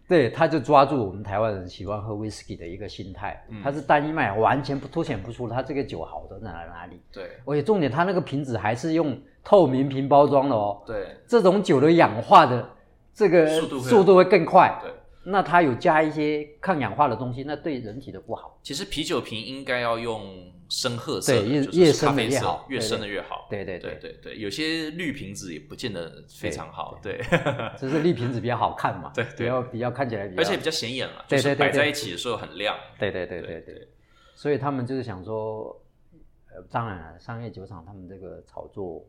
[0.07, 7.01] 对，他就抓住我们台湾人喜欢喝 whisky 的一个心态，它是单一麦芽，完全不凸显不出它这个酒好的在哪里。
[7.11, 10.83] 对，而且重点，它那个瓶子还是用透明瓶包装的哦。
[10.85, 12.71] 对，这种酒的氧化的。
[13.17, 14.91] 这个速度会更快，对，
[15.31, 18.59] 那它有加一些抗氧化的东西，那对人体的不好。
[18.61, 23.47] 其实啤酒瓶应该要用深褐色，对，越越深的越好，越深的越好。
[23.49, 23.97] 对对对。
[24.01, 27.21] 对对，有些绿瓶子也不见得非常好，对，
[27.77, 33.61] 只是绿瓶子比较好看嘛， 对，比较比较看起来比较，而且比较显眼了，对对对，摆在一起的时候很亮，对对对对。
[33.61, 33.87] 对，
[34.35, 35.81] 所以他们就是想说，
[36.53, 39.07] 呃，当然了，商业酒厂他们这个炒作。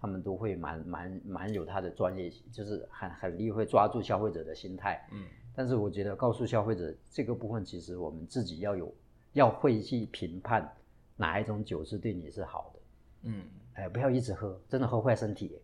[0.00, 5.04] 他们都会蛮蛮蛮有他的专业性，就是很很厉会抓住消费者的心态。
[5.10, 5.24] 嗯，
[5.56, 8.94] 但是我觉得告诉消费者这个部分，其实我们自己要有
[9.32, 10.72] 要会去评判
[11.16, 12.80] 哪一种酒是对你是好的。
[13.24, 13.44] 嗯，
[13.74, 15.58] 哎，不要一直喝，真的喝坏身体。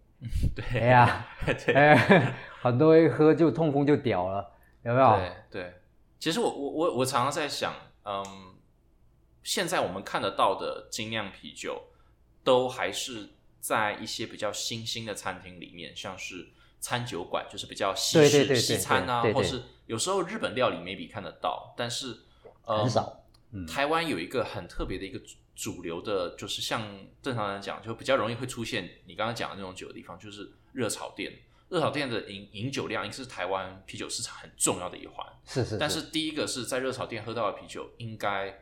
[0.56, 1.26] 对，哎呀，
[1.72, 4.50] 哎， 很多一喝就痛风就屌了，
[4.82, 5.16] 有没有？
[5.16, 5.74] 对对，
[6.18, 7.72] 其实我我我我常常在想，
[8.04, 8.24] 嗯，
[9.44, 11.80] 现在我们看得到的精酿啤酒
[12.42, 13.30] 都还是。
[13.64, 16.48] 在一些比较新兴的餐厅里面，像是
[16.80, 22.18] 餐酒馆，就是比较西式西餐啊，或是有时候日本料理 maybe 看得到，但是
[22.62, 23.24] 很少。
[23.66, 25.18] 台湾有一个很特别的一个
[25.54, 26.86] 主流的，就是像
[27.22, 31.32] 正常人讲，就比较容易会出现你刚刚讲的那种酒的地方，就是热炒店。
[31.70, 35.26] 热炒店的饮饮酒量，应该是台湾啤酒市场很重要的一环。
[35.46, 35.78] 是是。
[35.78, 38.60] 但是第一个是在热炒店喝到的啤酒，应该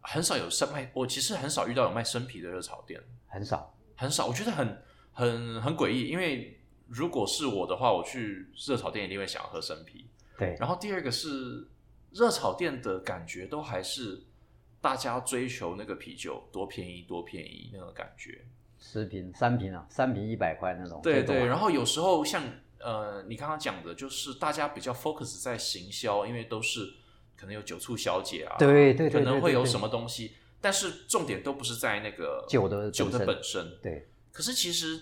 [0.00, 0.90] 很少有生卖。
[0.94, 4.26] 我其实很少遇到有卖生啤的热炒店，很少很少。
[4.26, 4.82] 我觉得很
[5.12, 10.06] 很很诡异，因为如果是我的话，我去热炒店一定会想要喝生啤。
[10.38, 10.56] 对。
[10.58, 11.66] 然后第二个是
[12.12, 14.22] 热炒店的感觉，都还是
[14.80, 18.44] 大家追求那个啤酒多便宜多便宜那种感觉。
[18.78, 21.00] 十瓶、三瓶啊，三瓶一百块那种。
[21.02, 22.42] 对对，然后有时候像
[22.78, 26.92] 呃，你刚刚讲的，就是大家比较 focus 在行销，因为都是
[27.34, 30.34] 可能有酒醋小姐啊，对对，可能会有什么东西，
[30.64, 33.76] 但是重点都不是在那个酒的酒的本身。
[33.82, 34.08] 对。
[34.32, 34.98] 可是其实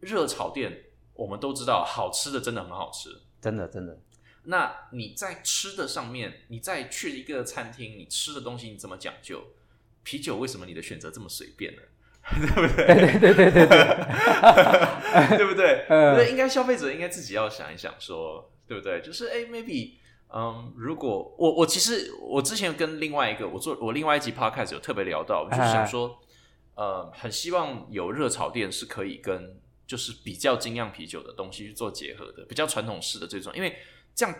[0.00, 3.08] 热炒店，我们都知道，好吃的真的很好吃，
[3.40, 3.98] 真的真的。
[4.44, 9.42] 那你在吃的上面，你在去一个餐厅，你吃的东西你怎么讲究？
[10.02, 11.82] 啤酒为什么你的选择这么随便呢？
[12.36, 12.86] 对不对？
[12.86, 13.78] 对对对对对，
[15.38, 15.86] 对不对？
[15.88, 19.00] 那，应该消费者应该自己要想一想，说对不对？
[19.00, 19.94] 就是哎，maybe，
[20.28, 26.18] 嗯，如果我我其实我之前跟另外一个我做我另外一集 podcast 有特别聊到，我就想说，
[26.74, 33.76] 呃，很希望有热炒店是可以跟就是比较精酿啤酒的东西去做结合的，比较传统式的这种，因为
[34.14, 34.34] 这样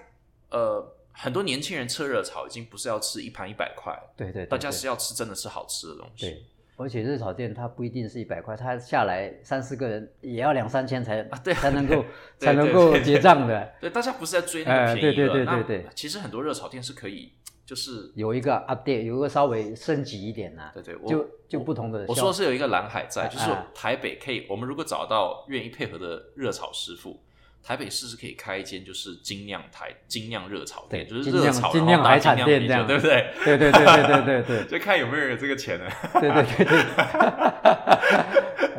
[0.50, 6.46] 呃，很多年轻人吃热炒已经不是要吃一盘一百块，对对，大家是要吃真的是好吃的东西。
[6.76, 12.04] 而且热炒店它不一定是一百块，它下来三四个人也要两三千才啊，对，才能够
[12.38, 13.72] 才能够结账的。
[13.80, 15.86] 对，大家不是在追那个便宜对对对对对。
[15.94, 17.32] 其实很多热炒店是可以，
[17.64, 20.70] 就是有一个 update，有一个稍微升级一点呐。
[20.74, 22.04] 对对，就就不同的。
[22.08, 27.20] 我说是有一个蓝海在，就是台北可以，我们如果找到愿意配合的热炒师傅。
[27.66, 33.26] 台北市是可以开一间就是精酿台精酿热炒店，就是热炒精酿海产店这样，对不对？
[33.44, 35.84] 对对对对对对对， 就看有没有人有这个钱呢？
[36.20, 36.78] 对对对对，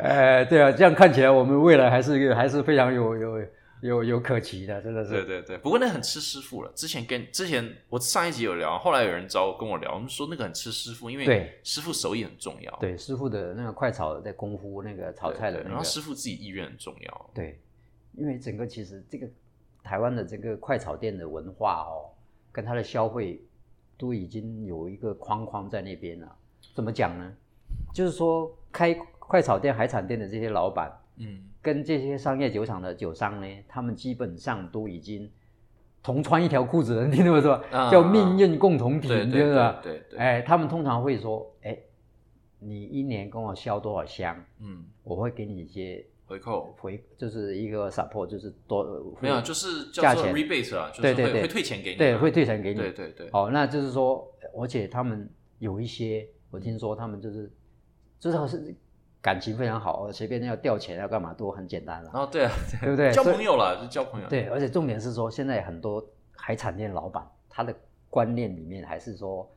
[0.02, 3.46] 呃，对啊，这样看起来我们未来还是还是非常有有
[3.82, 5.10] 有有可期的，真的是。
[5.10, 6.72] 对对对，不过那很吃师傅了。
[6.74, 12.74] 之前跟之前我上一集有聊，后来有人找我跟我聊，我们说那个很吃师傅，因为师傅手艺很重要。
[12.80, 17.30] 对，师傅的那个快炒的功夫，那个炒菜的，然后师傅自己意愿很重要。
[17.34, 17.60] 对。
[18.18, 19.28] 因为整个其实这个
[19.82, 22.10] 台湾的这个快炒店的文化哦，
[22.50, 23.40] 跟它的消费
[23.96, 26.36] 都已经有一个框框在那边了。
[26.74, 27.32] 怎么讲呢？
[27.94, 35.30] 就是说开快炒店、海产店的这些老板，嗯，跟这些商业酒厂的酒商呢，他们基本上都已经
[36.02, 37.06] 同穿一条裤子了。
[37.06, 37.62] 你听懂没说？
[37.90, 39.74] 叫命运共同体，对不对？
[39.82, 40.18] 对对。
[40.18, 41.78] 哎，他们通常会说：“哎，
[42.58, 44.44] 你一年跟我销多少箱？
[44.58, 48.84] 嗯，我会给你一些。”回扣回就是一个 support，就是多
[49.18, 53.30] 没有，就是叫做 rebate 啊，就是会会退钱给你，对，会退钱给你，对对对。
[53.32, 55.26] 哦，那就是说，而且他们
[55.58, 57.50] 有一些，我听说他们就是
[58.20, 58.76] 至少是
[59.22, 62.10] 感情非常好，随便要调钱要干嘛都很简单了。
[62.12, 62.52] 哦，对啊，
[62.82, 63.10] 对不对？
[63.10, 64.28] 交朋友了就交朋友。
[64.28, 66.06] 对，而且重点是说，现在很多
[66.36, 67.74] 海产店老板他的
[68.10, 69.50] 观念里面还是说。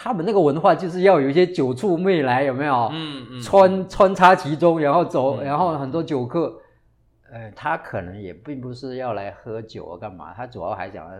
[0.00, 2.88] 他们那个文化就是要有一些酒醋妹来，有没有？
[2.92, 6.56] 嗯嗯，穿穿插其中，然后走，然后很多酒客，
[7.32, 10.32] 呃，他可能也并不是要来喝酒啊，干嘛？
[10.32, 11.10] 他主要还想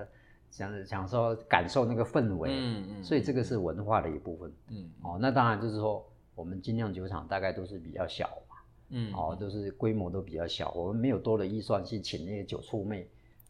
[0.53, 8.57] 想想说感受那个氛围，嗯嗯，所以这个是文化的一部分，嗯哦，那当然就是说，我们精酿酒厂大概都是比较小嘛，
[8.91, 13.09] 嗯哦，都是规模都比较小，我们没有多的预算去请那些酒醋妹。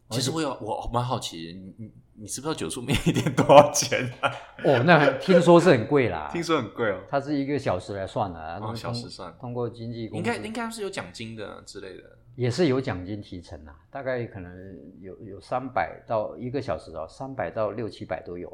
[0.09, 4.29] 其实我有，我蛮好奇，你你你知不知道九叔面一天多少钱啊？
[4.65, 6.29] 哦，那听说是很贵啦。
[6.33, 6.99] 听说很贵哦。
[7.07, 9.33] 它是一个小时来算的，哦，小时算。
[9.39, 12.03] 通过经济应该应该是有奖金的之类的。
[12.35, 14.51] 也是有奖金提成啊，大概可能
[14.99, 18.49] 有有三百到一个小时哦，三百到六七百都有。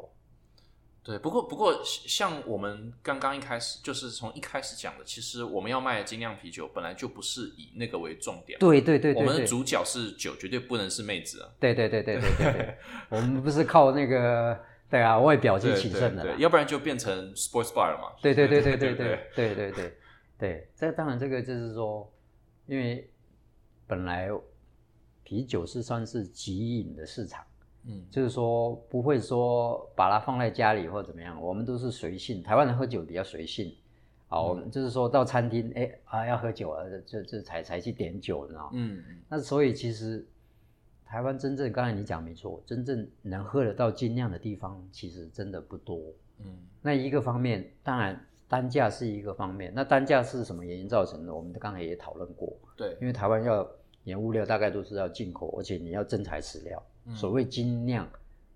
[1.06, 8.58] 对，不过不过，像我们刚刚一开始就是从一开始讲的，其实我们要卖精酿啤酒，本来就不是以那个为重点。
[8.58, 11.48] 对对对，我们的主角是酒，绝对不能是妹子啊！
[11.60, 12.78] 对对对对对对对，
[13.08, 18.18] 我们不是靠那个对啊外表去取胜的，要不然就变成 sports bar 了嘛。
[18.20, 19.98] 对对对对对对对对对
[20.36, 22.12] 对，这当然这个就是说，
[22.66, 23.08] 因为
[23.86, 24.28] 本来
[25.22, 27.46] 啤酒是算是极饮的市场。
[27.88, 32.42] 嗯，就是说不会说把它放在家里或怎么样，我们都是随性。
[32.42, 33.72] 台湾人喝酒比较随性，
[34.28, 40.26] 啊，我们就是说到餐厅，哎啊要喝酒啊，这这才才去点酒，你知道嗯，那所以其实
[41.04, 46.00] 台湾真正刚才你讲没错，真正能喝得到精酿的地方其实真的不多。
[46.38, 51.32] 嗯，那一个方面，当然单价是一个方面，那单价是什么原因造成的？
[51.32, 52.52] 我们刚才也讨论过。
[52.76, 53.66] 对，因为台湾要
[54.02, 56.82] 原物料大概都是要进口，而且你要真材实料。
[57.14, 58.08] 所谓精酿，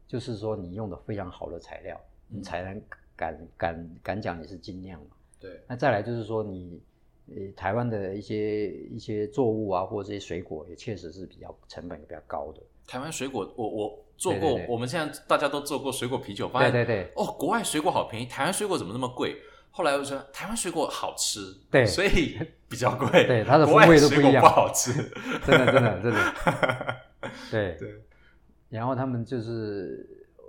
[0.07, 2.83] 就是说你用的非常好的材料，你才能
[3.15, 5.09] 敢敢敢讲你是精酿嘛。
[5.39, 5.61] 对。
[5.69, 6.81] 那再来就是说你
[7.29, 12.61] 呃，台湾的一些一些作物啊，或者这些水果也确实是比较成本比较高的。
[12.87, 19.37] 台湾水果，我我做过，我们现在大家都做过水果啤酒，发现对对对，哦，国外水果好便宜，台湾水果怎么那么贵？
[19.71, 22.37] 后来我说台湾水果好吃，对，所以
[22.69, 24.93] 比较贵， 对，它的风味都不一样，不好吃，
[25.47, 26.35] 真的真的真的，
[27.53, 28.03] 对 对。
[28.71, 30.09] 然后他们就是，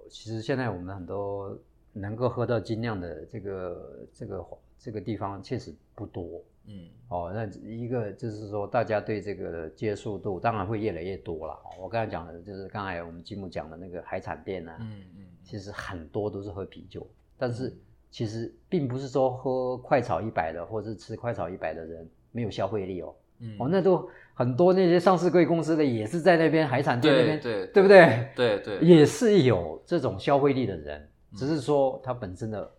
[0.09, 1.57] 其实现在我们很多
[1.91, 4.47] 能够喝到精酿的这个这个
[4.78, 6.41] 这个地方确实不多。
[6.67, 11.59] 嗯，哦，那一个就是说，大家对这个接受度当然会越来越多了。
[11.80, 17.05] 我刚才讲的就是刚才我们吉姆讲的那个海产店啊，嗯嗯，其实很多都是喝啤酒，
[17.36, 17.76] 但是
[18.11, 24.07] 其实并不是说喝快炒一百的或者是吃快炒一百的人没有消费力哦，嗯，哦，那都
[24.41, 28.27] 很多那些上市贵公司的也是在那边海产店那边，对对不对？
[28.35, 32.71] 对对，也是有这种消费力的人，只是说他本身的。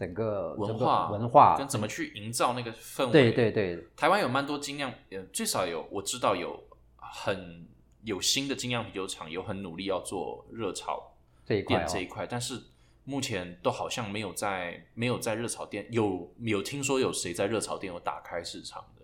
[0.00, 3.12] 整个文化文化跟怎么去营造那个氛围？
[3.12, 4.90] 对对对，台湾有蛮多精酿，
[5.30, 6.58] 最少有我知道有
[6.96, 7.66] 很
[8.04, 11.12] 有新的精酿啤酒厂，有很努力要做热炒
[11.44, 12.58] 店这一块，但是
[13.04, 18.99] 目前都好像没有在没有在热炒店有有听说有谁在热炒店有打开市场的，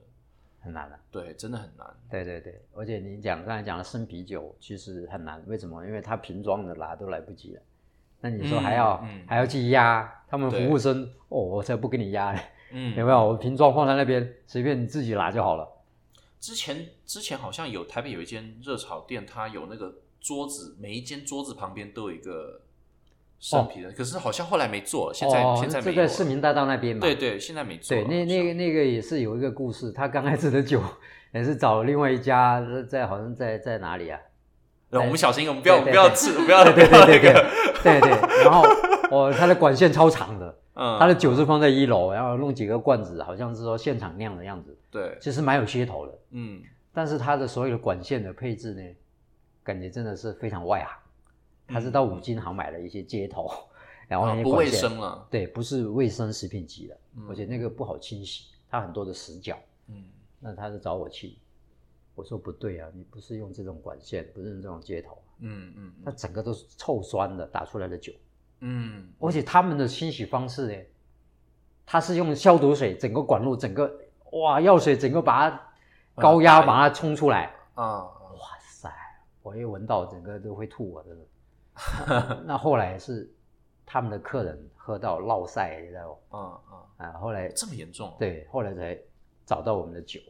[0.66, 1.86] 很难的，对，真的很难。
[2.10, 5.86] 对对对，而且你讲刚才讲的生啤酒其实很难，为什么？
[5.86, 7.62] 因为它瓶装的拿都来不及了。
[8.20, 12.40] 那你说还要还要去压他们服务生哦，我才不给你压嘞，
[12.72, 13.28] 嗯，有没有？
[13.28, 15.68] 我瓶装放在那边，随便你自己拿就好了。
[16.40, 22.60] 之前之前好像有台北有一间热炒店，它有那个桌子，每一间桌子旁边都有一个
[23.38, 27.00] 生啤的，可是好像后来没做，现在现在没在市民大道那边嘛？
[27.00, 27.96] 对对，现在没做。
[27.96, 30.80] 对，那那个那个也是有一个故事，他刚开始的酒
[31.32, 34.18] 也是找另外一家在好像在在哪里啊？
[34.90, 37.32] 我们小心，我们不要不要吃，不要对对对对
[37.82, 38.10] 对对。
[38.44, 38.64] 然后
[39.10, 44.74] 哦，它的管线超长的，嗯，它的酒是放在一楼，然后弄几个罐子，好像是说现场酿的样子。
[44.90, 46.62] 对，其实蛮有噱头的，嗯。
[46.94, 48.82] 但是它的所有的管线的配置呢，
[49.62, 50.96] 感觉真的是非常外行。
[51.66, 53.50] 他是到五金行买了一些接头，
[54.08, 56.98] 然后那些不卫生了，对，不是卫生食品级的，
[57.28, 59.58] 而且那个不好清洗，它很多的死角，
[59.88, 60.04] 嗯。
[60.38, 61.38] 那他就找我去。
[62.14, 68.12] 我说不对啊，你不是用这种管线，不是用这种接头，嗯嗯，它整个都是臭酸的打出来的酒，
[68.60, 70.82] 嗯，而且他们的清洗方式呢，
[71.86, 73.90] 他是用消毒水，整个管路整个
[74.32, 75.62] 哇药水整个把它
[76.14, 78.92] 高压把它冲出来，啊，哇塞，
[79.42, 81.18] 我一闻到整个都会吐我，真
[81.76, 82.42] 的。
[82.46, 83.30] 那后来是
[83.84, 86.36] 他们的客人喝到落晒，你知道不？
[86.36, 86.60] 啊
[86.98, 87.12] 啊啊！
[87.12, 88.14] 后来这么严重？
[88.18, 88.98] 对，后来才
[89.44, 90.20] 找到我们的酒。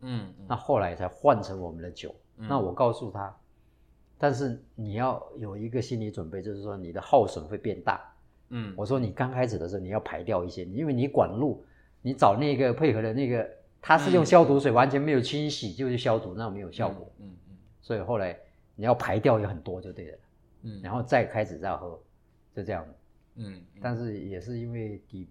[0.00, 2.14] 嗯，那后来才换成我们的酒。
[2.36, 3.34] 那我告诉他，
[4.18, 8.12] 但是你要有一个心理准备，就是说你的耗损会变大。
[8.50, 11.64] 嗯，我说你刚开始的时候你要排掉一些，因为你管路，
[12.02, 13.48] 你找那个配合的那个，
[13.80, 17.10] 他是用消毒水完全没有清洗，就是消毒，那没有效果。
[17.18, 18.38] 嗯嗯，所以后来
[18.74, 20.18] 你要排掉有很多就对了。
[20.66, 21.98] 嗯，然后再开始再喝，
[22.54, 22.84] 就这样。
[23.36, 25.28] 嗯，但是也是因为抵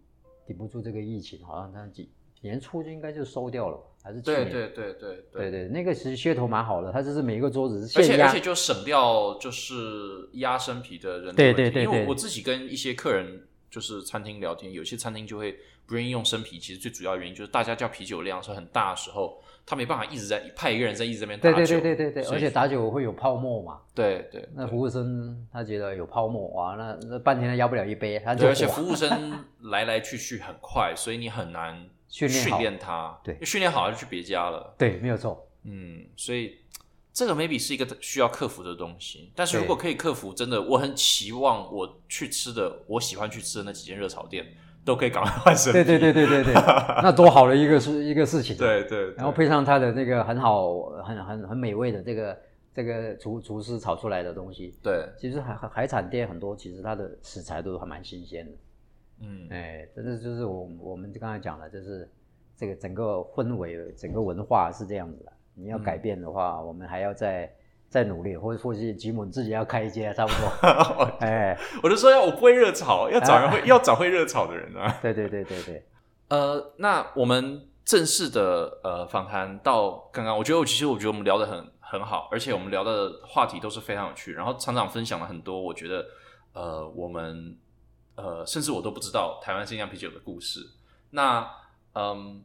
[0.48, 2.10] 抵不住这个疫情，好像他几
[2.40, 3.78] 年初就应该就收掉了。
[4.02, 5.52] 还是对对对对对。
[5.52, 15.58] 对，那个其实噱头蛮好的，它就是每一个桌子是现压，而且而且就省掉就是压生啤的人对对对，因为我自己跟一些客人就是餐厅聊天，有些餐厅就会
[15.88, 31.88] 不愿意用生啤，其实最主要原因就是大家叫啤酒量是很大的时候，他没办法一直在派一个人在一直这边打酒，对对对对对对，而且打酒会有泡沫嘛，对对，那服务生他觉得有泡沫哇，那那半天他要不了一杯，他就而且服务生来来去去很快， 所以你很难。
[32.08, 34.74] 训练他，对，训练好就去别家了。
[34.78, 35.46] 对，没有错。
[35.64, 36.60] 嗯，所以
[37.12, 39.34] 这个 maybe 是一个需要克服的东西。
[39.36, 44.46] 但是如果可以克服，真的，我很期望我去吃的，我喜欢去吃的那几间热炒店，
[44.86, 45.74] 都可以赶快换身。
[45.74, 46.54] 对对对对对对，
[47.02, 48.56] 那多好的一个事一个事情。
[48.56, 52.38] 对对，然后配上它的那个很好、很很很美味的这个
[52.74, 54.74] 这个厨厨师炒出来的东西。
[54.84, 58.52] 对，其实海海产店很多，其实它的食材都还蛮新鲜的。
[59.22, 62.08] 嗯，哎，真的就是我我们刚才讲的，就是
[62.56, 65.32] 这个整个氛围、整个文化是这样子的。
[65.56, 67.50] 你要改变的话，我们还要再
[67.90, 71.04] 再努力，或者或是吉姆自己要开一间，差不多。
[71.22, 74.98] 哎，我就说要我不会热炒，要找人会要找会热炒的人啊。
[75.02, 75.86] 对对对对对。
[76.30, 86.06] 呃，那我们正式的呃访谈到刚刚，我觉得我其实我觉得我们聊得很很好，而且我们聊的话题都是非常有趣，然后厂长分享了很多，我觉得
[86.54, 87.58] 呃我们。
[88.18, 90.62] 呃，甚至我都不知道台湾精酿啤酒的故事。
[91.10, 91.46] 那，
[91.96, 92.42] 嗯，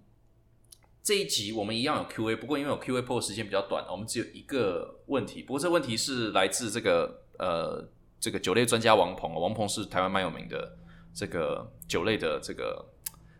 [1.02, 5.42] 这一集我们一样有 Q&A，不过因为有 Q&A 播的时间比较短，我们只有一个问题。
[5.42, 7.88] 不过这个问题是来自这个呃，
[8.18, 9.32] 这个酒类专家王鹏。
[9.34, 10.76] 王鹏是台湾蛮有名的
[11.14, 12.84] 这个酒类的这个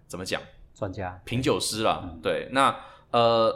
[0.08, 0.40] 怎么讲？
[0.74, 2.16] 专家品酒师啦。
[2.22, 2.74] 对，那
[3.10, 3.54] 呃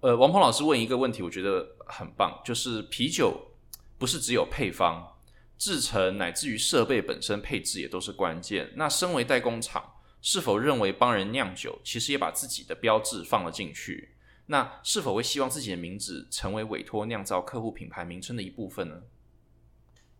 [0.00, 3.52] 呃，王鹏老师问一个问题，我觉得很棒，就是啤酒
[3.98, 5.10] 不是只有配方。
[5.56, 8.72] 制成乃至于设备本身配置也都是关键。
[8.74, 9.82] 那身为代工厂，
[10.24, 14.08] 是否认为帮人酿酒，其实也把自己的标志放了进去？
[14.46, 19.02] 那是否会希望自己的名字成为委托酿造客户品牌名称的一部分呢？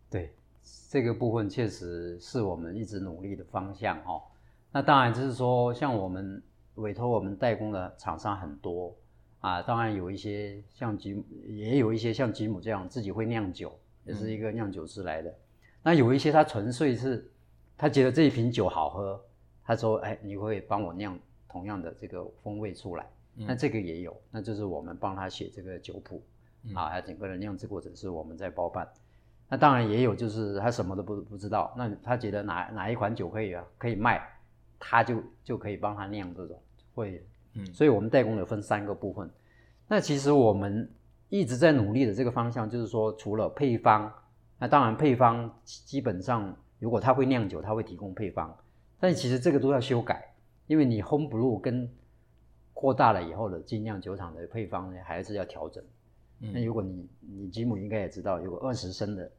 [0.07, 0.35] 对，
[0.91, 4.21] 这个部分确实是我们一直努力的方向哦。
[4.71, 6.39] 那当然就是说，像我们
[6.75, 8.95] 委托我们代工的厂商很多
[9.39, 13.75] 啊，当然有一些像吉姆，也有一些像吉姆这样自己会酿酒。
[14.05, 15.35] 也是一个酿酒师来的，
[15.81, 17.27] 那有一些他纯粹是，
[17.75, 19.19] 他觉得这一瓶酒好喝，
[19.65, 23.05] 他说：“哎，你会帮我酿同样的这个风味出来。”
[23.35, 26.23] 那这个也有，那就是我们帮他写这个酒谱
[26.73, 28.87] 啊，他整个的酿制过程是我们在包办。
[29.49, 34.21] 那当然也有，就是他什么都不不知道，那他觉得哪哪一款酒可以啊可以卖，
[34.79, 36.61] 他就就可以帮他酿这种
[36.93, 37.25] 会。
[37.55, 39.29] 嗯，所以我们代工有分三个部分。
[39.87, 40.89] 那其实我们。
[41.27, 44.13] 一直在努力的这个方向，就是说，除了配方，
[44.59, 48.55] 那当然配方基本上，如果他会酿酒，他会提供配方，
[48.99, 50.33] 但其实这个都要修改，
[50.67, 51.89] 因为你 home brew 跟
[52.73, 55.83] 扩大了以后的精酿酒厂的配方呢，还是要调整。
[56.39, 59.29] 那如果你你吉姆应该也知道，如果二十升的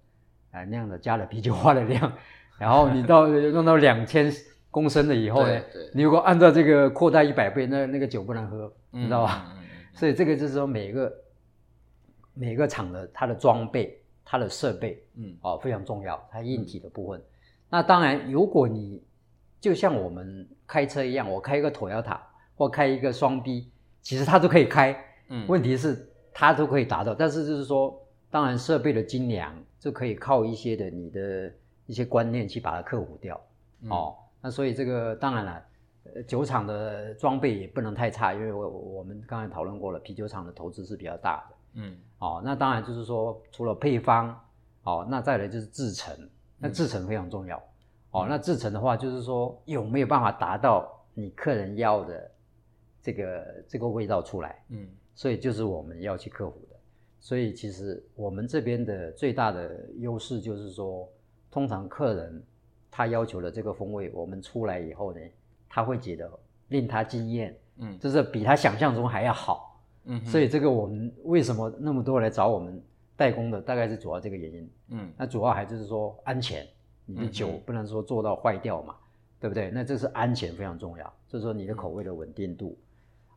[0.51, 2.13] 啊那样的加了啤酒花的量，
[2.59, 4.33] 然后你到弄到两千
[4.71, 9.55] 公升了以后呢，你如果按照这个扩大一百倍，那那个酒不能喝，你知道吧？
[9.93, 11.13] 所以这个就是说每个。
[12.39, 17.23] 每个厂的它的装备、它的设备，嗯，哦，非常重要，它硬体的部分。
[17.71, 19.03] 那当然，如果你
[19.67, 22.21] 就像我们开车一样，我开一个 Toyota
[22.55, 23.69] 或开一个双 B，
[24.01, 24.97] 其实它都可以开，
[25.27, 27.13] 嗯，问题是它都可以达到。
[27.13, 28.01] 但是就是说，
[28.31, 31.53] 当然设备的精良就可以靠一些的你的
[31.87, 33.41] 一些观念去把它克服掉，
[33.89, 35.63] 哦，那所以这个当然了，
[36.29, 41.57] 酒厂的装备也不能太差，因为我我们刚才讨论过了，啤酒厂的投资是比较大的。
[41.81, 44.41] 嗯，哦，那当然就是说，除了配方，
[44.85, 46.17] 哦，那再来就是制成，
[46.57, 47.61] 那制成非常重要，
[48.23, 52.31] 哦，那制成的话，就是说有没有办法达到你客人要的
[53.03, 56.77] 这个这个味道出来，嗯，所以就是我们要去克服的，
[57.21, 61.09] 所以其实我们这边的最大的优势就是说，
[61.51, 62.43] 通常客人
[62.91, 65.21] 他要求的这个风味，我们出来以后呢，
[65.69, 66.31] 他会觉得
[66.69, 69.79] 令他惊艳，嗯，就是比他想象中还要好。
[70.05, 72.81] 嗯，所以这个我们为什么那么多来找我们
[73.17, 74.71] 代工的，大概是主要这个原因。
[74.91, 76.67] 嗯，那主要还就是说安全，
[77.07, 78.95] 你的酒不能说做到坏掉嘛，
[79.41, 79.71] 对不对？
[79.71, 82.77] 那这是安全非常重要，就是说你的口味的稳定度。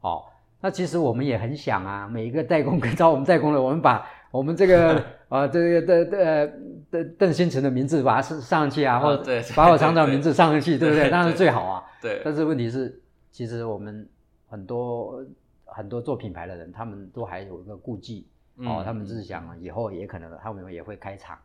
[0.02, 0.26] 哦，
[0.60, 6.48] 那其实我们也很想啊，每一个代工跟 找我们代工的，我们把我们这个 啊这个的的
[6.90, 11.10] 邓邓新成的名字把它上上去啊，或者把我厂长名字上上去，对不对？
[11.10, 11.84] 当然最好啊。
[12.02, 12.22] 对。
[12.26, 13.02] 但是问题是，
[13.32, 14.08] 其实我们
[14.48, 15.24] 很多。
[15.72, 21.38] 很多做品牌的人，他们都还有一个顾忌哦，他们是想以后也可能他们也会开厂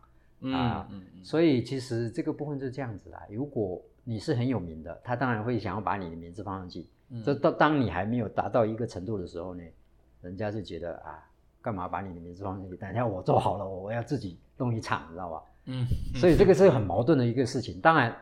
[0.52, 0.88] 啊，
[1.22, 3.22] 所以其实这个部分是这样子啦。
[3.30, 6.86] 如果你是很有名的，他当然会想要把你的名字放上去。
[7.24, 9.62] 这当当你还没有达到一个程度的时候呢，
[10.22, 11.22] 人家就觉得啊，
[11.62, 12.76] 干嘛把你的名字放上去？
[12.76, 15.42] 等下我做好了，我要自己弄一厂，知道吧？
[15.66, 15.86] 嗯，
[16.16, 17.80] 所以这个是很矛盾的一个事情。
[17.80, 18.16] 当然，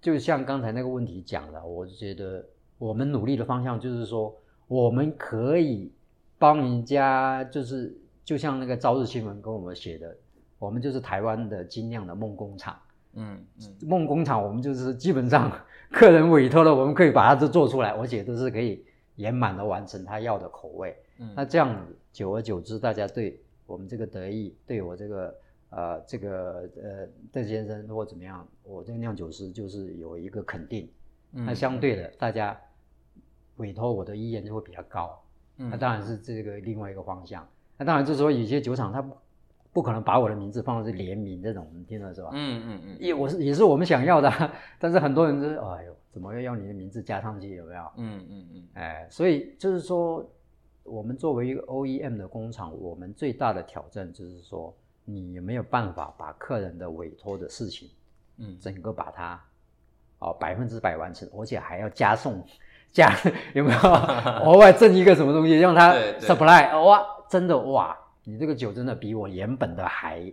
[0.00, 2.44] 就像刚才那个问题讲的，我觉得
[2.78, 4.34] 我们努力的方向就是说。
[4.70, 5.90] 我们可以
[6.38, 7.92] 帮人家，就是
[8.24, 10.16] 就像那个朝日新闻跟我们写的，
[10.60, 12.78] 我们就是台湾的精酿的梦工厂。
[13.14, 15.50] 嗯嗯，梦工厂我们就是基本上
[15.90, 18.84] 客人委托了，我们可以把它都做出来，而且都是可以
[19.16, 20.96] 圆满的完成他要的口味。
[21.18, 25.34] 嗯，那这样久而久之，大家对我们这个得意，对我这个
[25.70, 30.88] 呃这个呃邓先生或怎么样，我这个酿酒师就是有一个肯定。
[31.32, 32.56] 那相对的，大家。
[33.56, 35.22] 委托我的意愿就会比较高，
[35.56, 37.46] 那当然是这个另外一个方向。
[37.76, 39.06] 那当然就是说，有些酒厂他
[39.72, 42.30] 不不可能把我的名字放到是联名这种，你听了是吧？
[42.32, 44.30] 嗯嗯嗯，也我是也是我们想要的，
[44.78, 47.54] 但是很多人是哎呦，怎么要要你的名字加上去？
[47.56, 47.82] 有没有？
[47.96, 50.28] 嗯嗯嗯，哎，所以就是说，
[50.82, 57.88] 我们作为一个 OEM 的工厂，我们最大的挑战就是说，你有没有办法把客人的委托的事情，
[58.38, 59.40] 嗯，整个把它
[60.18, 62.44] 哦百分之百完成，而且还要加送。
[62.92, 63.14] 加
[63.54, 63.78] 有没有
[64.44, 66.76] 额外赠一个什么东西让他 supply？
[66.84, 70.32] 哇，真的哇，你这个酒真的比我原本的还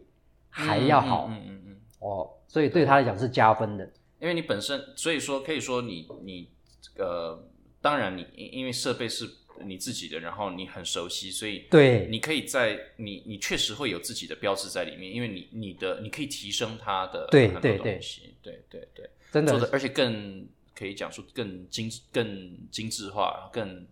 [0.50, 1.28] 还要好。
[1.30, 1.82] 嗯嗯嗯。
[2.00, 3.86] 哦，所以对他来讲是加分的，
[4.20, 6.50] 因为你本身，所以说可以说你你
[6.98, 7.42] 呃，
[7.82, 9.28] 当然你因为设备是
[9.64, 18.00] 你自己的，然后你很熟悉，所以对，你可以在你你确实会有自己的标志在里面，因为你你的你可以提升它的对对对
[18.42, 20.48] 对对对，真的做的而且更。
[20.78, 23.88] 可以讲出更精更精致化，更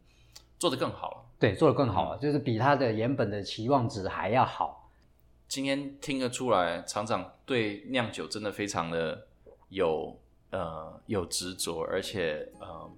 [0.59, 1.24] 做的更好。
[1.39, 4.89] 对，做得更好，就是比他的原本的期望值还要好。
[5.47, 9.27] 今天听得出来，厂长对酿酒真的非常的
[9.69, 10.17] 有
[10.51, 12.89] 呃有执着，而且呃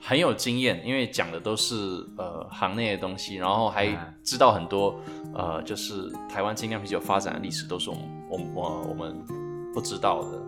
[0.00, 1.74] 很有经验，因为讲的都是
[2.18, 3.88] 呃行内的东西，然后还
[4.22, 5.00] 知道很多
[5.32, 9.24] 呃就是台湾精酿啤酒发展的历史，都是我们我我我们
[9.72, 10.42] 不知道的。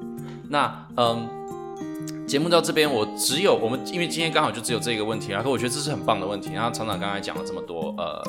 [0.50, 1.28] 那嗯，
[2.26, 6.52] 节目到这边，我只有我们因为今天刚好就只有这个问题，然后我觉得这是很棒的问题。
[6.52, 8.22] 然后厂长刚才讲了这么多，呃。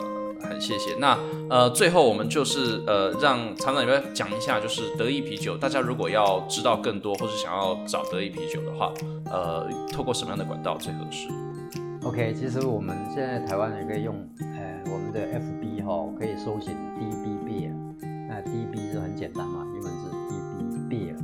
[0.43, 0.93] 很谢谢。
[0.99, 1.17] 那
[1.49, 5.55] 呃，最后我们就是呃，让厂长你们讲一下，就是德意啤酒。
[5.55, 8.91] 大家如果要知道更多，或是想要找德意啤酒的话，
[9.31, 11.29] 呃，透过什么样的管道最合适
[12.03, 17.71] ？OK，其实我们现在台湾也可以用呃我们的 FB 哈，可以搜寻 DB Beer。
[18.27, 21.15] 那 DB 是很简单嘛，英文是 DB Beer，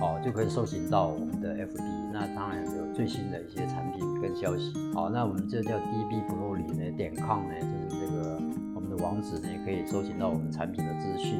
[0.00, 1.82] 哦，就可以搜寻到我们的 FB。
[2.12, 4.72] 那当然有最新的一些产品跟消息。
[4.94, 8.40] 好，那我们这叫 DB b l u 里呢点 com 呢，就是这个
[8.74, 8.96] 我们的。
[8.96, 11.38] 网址呢，也可以搜寻到我们产品的资讯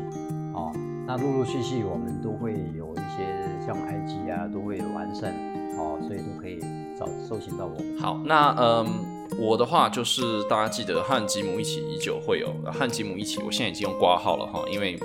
[0.52, 0.70] 哦。
[1.06, 3.24] 那陆陆续续我们都会有一些
[3.66, 5.32] 像 IG 啊，都会完善
[5.78, 6.60] 哦，所以都可以
[6.98, 7.98] 找搜寻到我们。
[7.98, 8.86] 好，那嗯，
[9.38, 14.98] 我的话就是大家记得和吉姆一起以久会友，和吉姆一起，我现在已经用挂号了哈，因为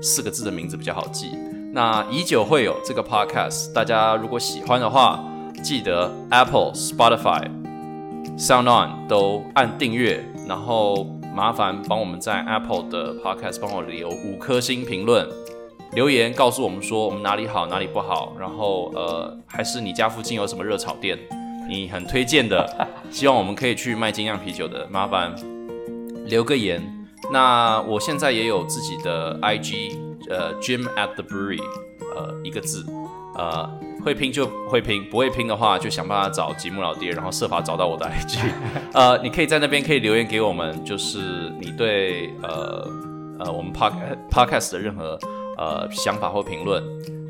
[0.00, 1.32] 四个字的名字比较好记。
[1.72, 5.24] 那以酒会友这个 Podcast，大家如果喜欢的话，
[5.62, 7.48] 记得 Apple、Spotify、
[8.38, 11.06] Sound On 都按订阅，然后。
[11.36, 15.24] 麻烦帮我们在 Apple 的 Podcast 帮我留五颗星评论，
[15.92, 21.16] 留言告诉我们说我们哪里好哪里不好，然后呃还是你家附近有什么热炒店，
[21.68, 22.68] 你很推荐的，
[23.12, 25.32] 希望我们可以去卖精酿啤酒的，麻烦
[26.26, 26.82] 留个言。
[27.30, 29.96] 那我现在也有自己的 IG，
[30.30, 31.62] 呃，Jim at the Brewery，
[32.14, 32.84] 呃，一个字，
[33.34, 33.68] 呃。
[34.04, 38.38] 会拼就会拼，不会拼的话就想办法找吉姆老爹，然后设法找到我的 IG。
[38.94, 42.88] 呃，你可以在那边可以留言给我们，就是你对呃
[43.40, 43.92] 呃我们 Pod
[44.30, 45.18] Podcast 的任何
[45.58, 46.82] 呃想法或评论。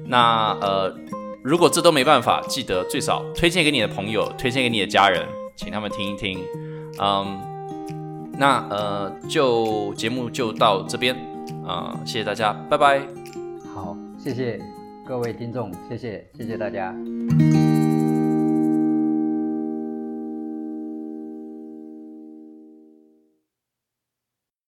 [0.05, 0.95] 那呃
[1.43, 5.27] 如果这都没办法，记得最少推荐给你的朋友，推荐给你的家人，
[5.57, 6.39] 请他们听一听。
[7.01, 7.41] 嗯，
[8.39, 11.17] 那呃就节目就到这边
[11.67, 13.01] 啊，谢谢大家，拜拜。
[13.75, 14.61] 好，谢谢。
[15.07, 16.95] 各位听众，谢谢，谢谢大家。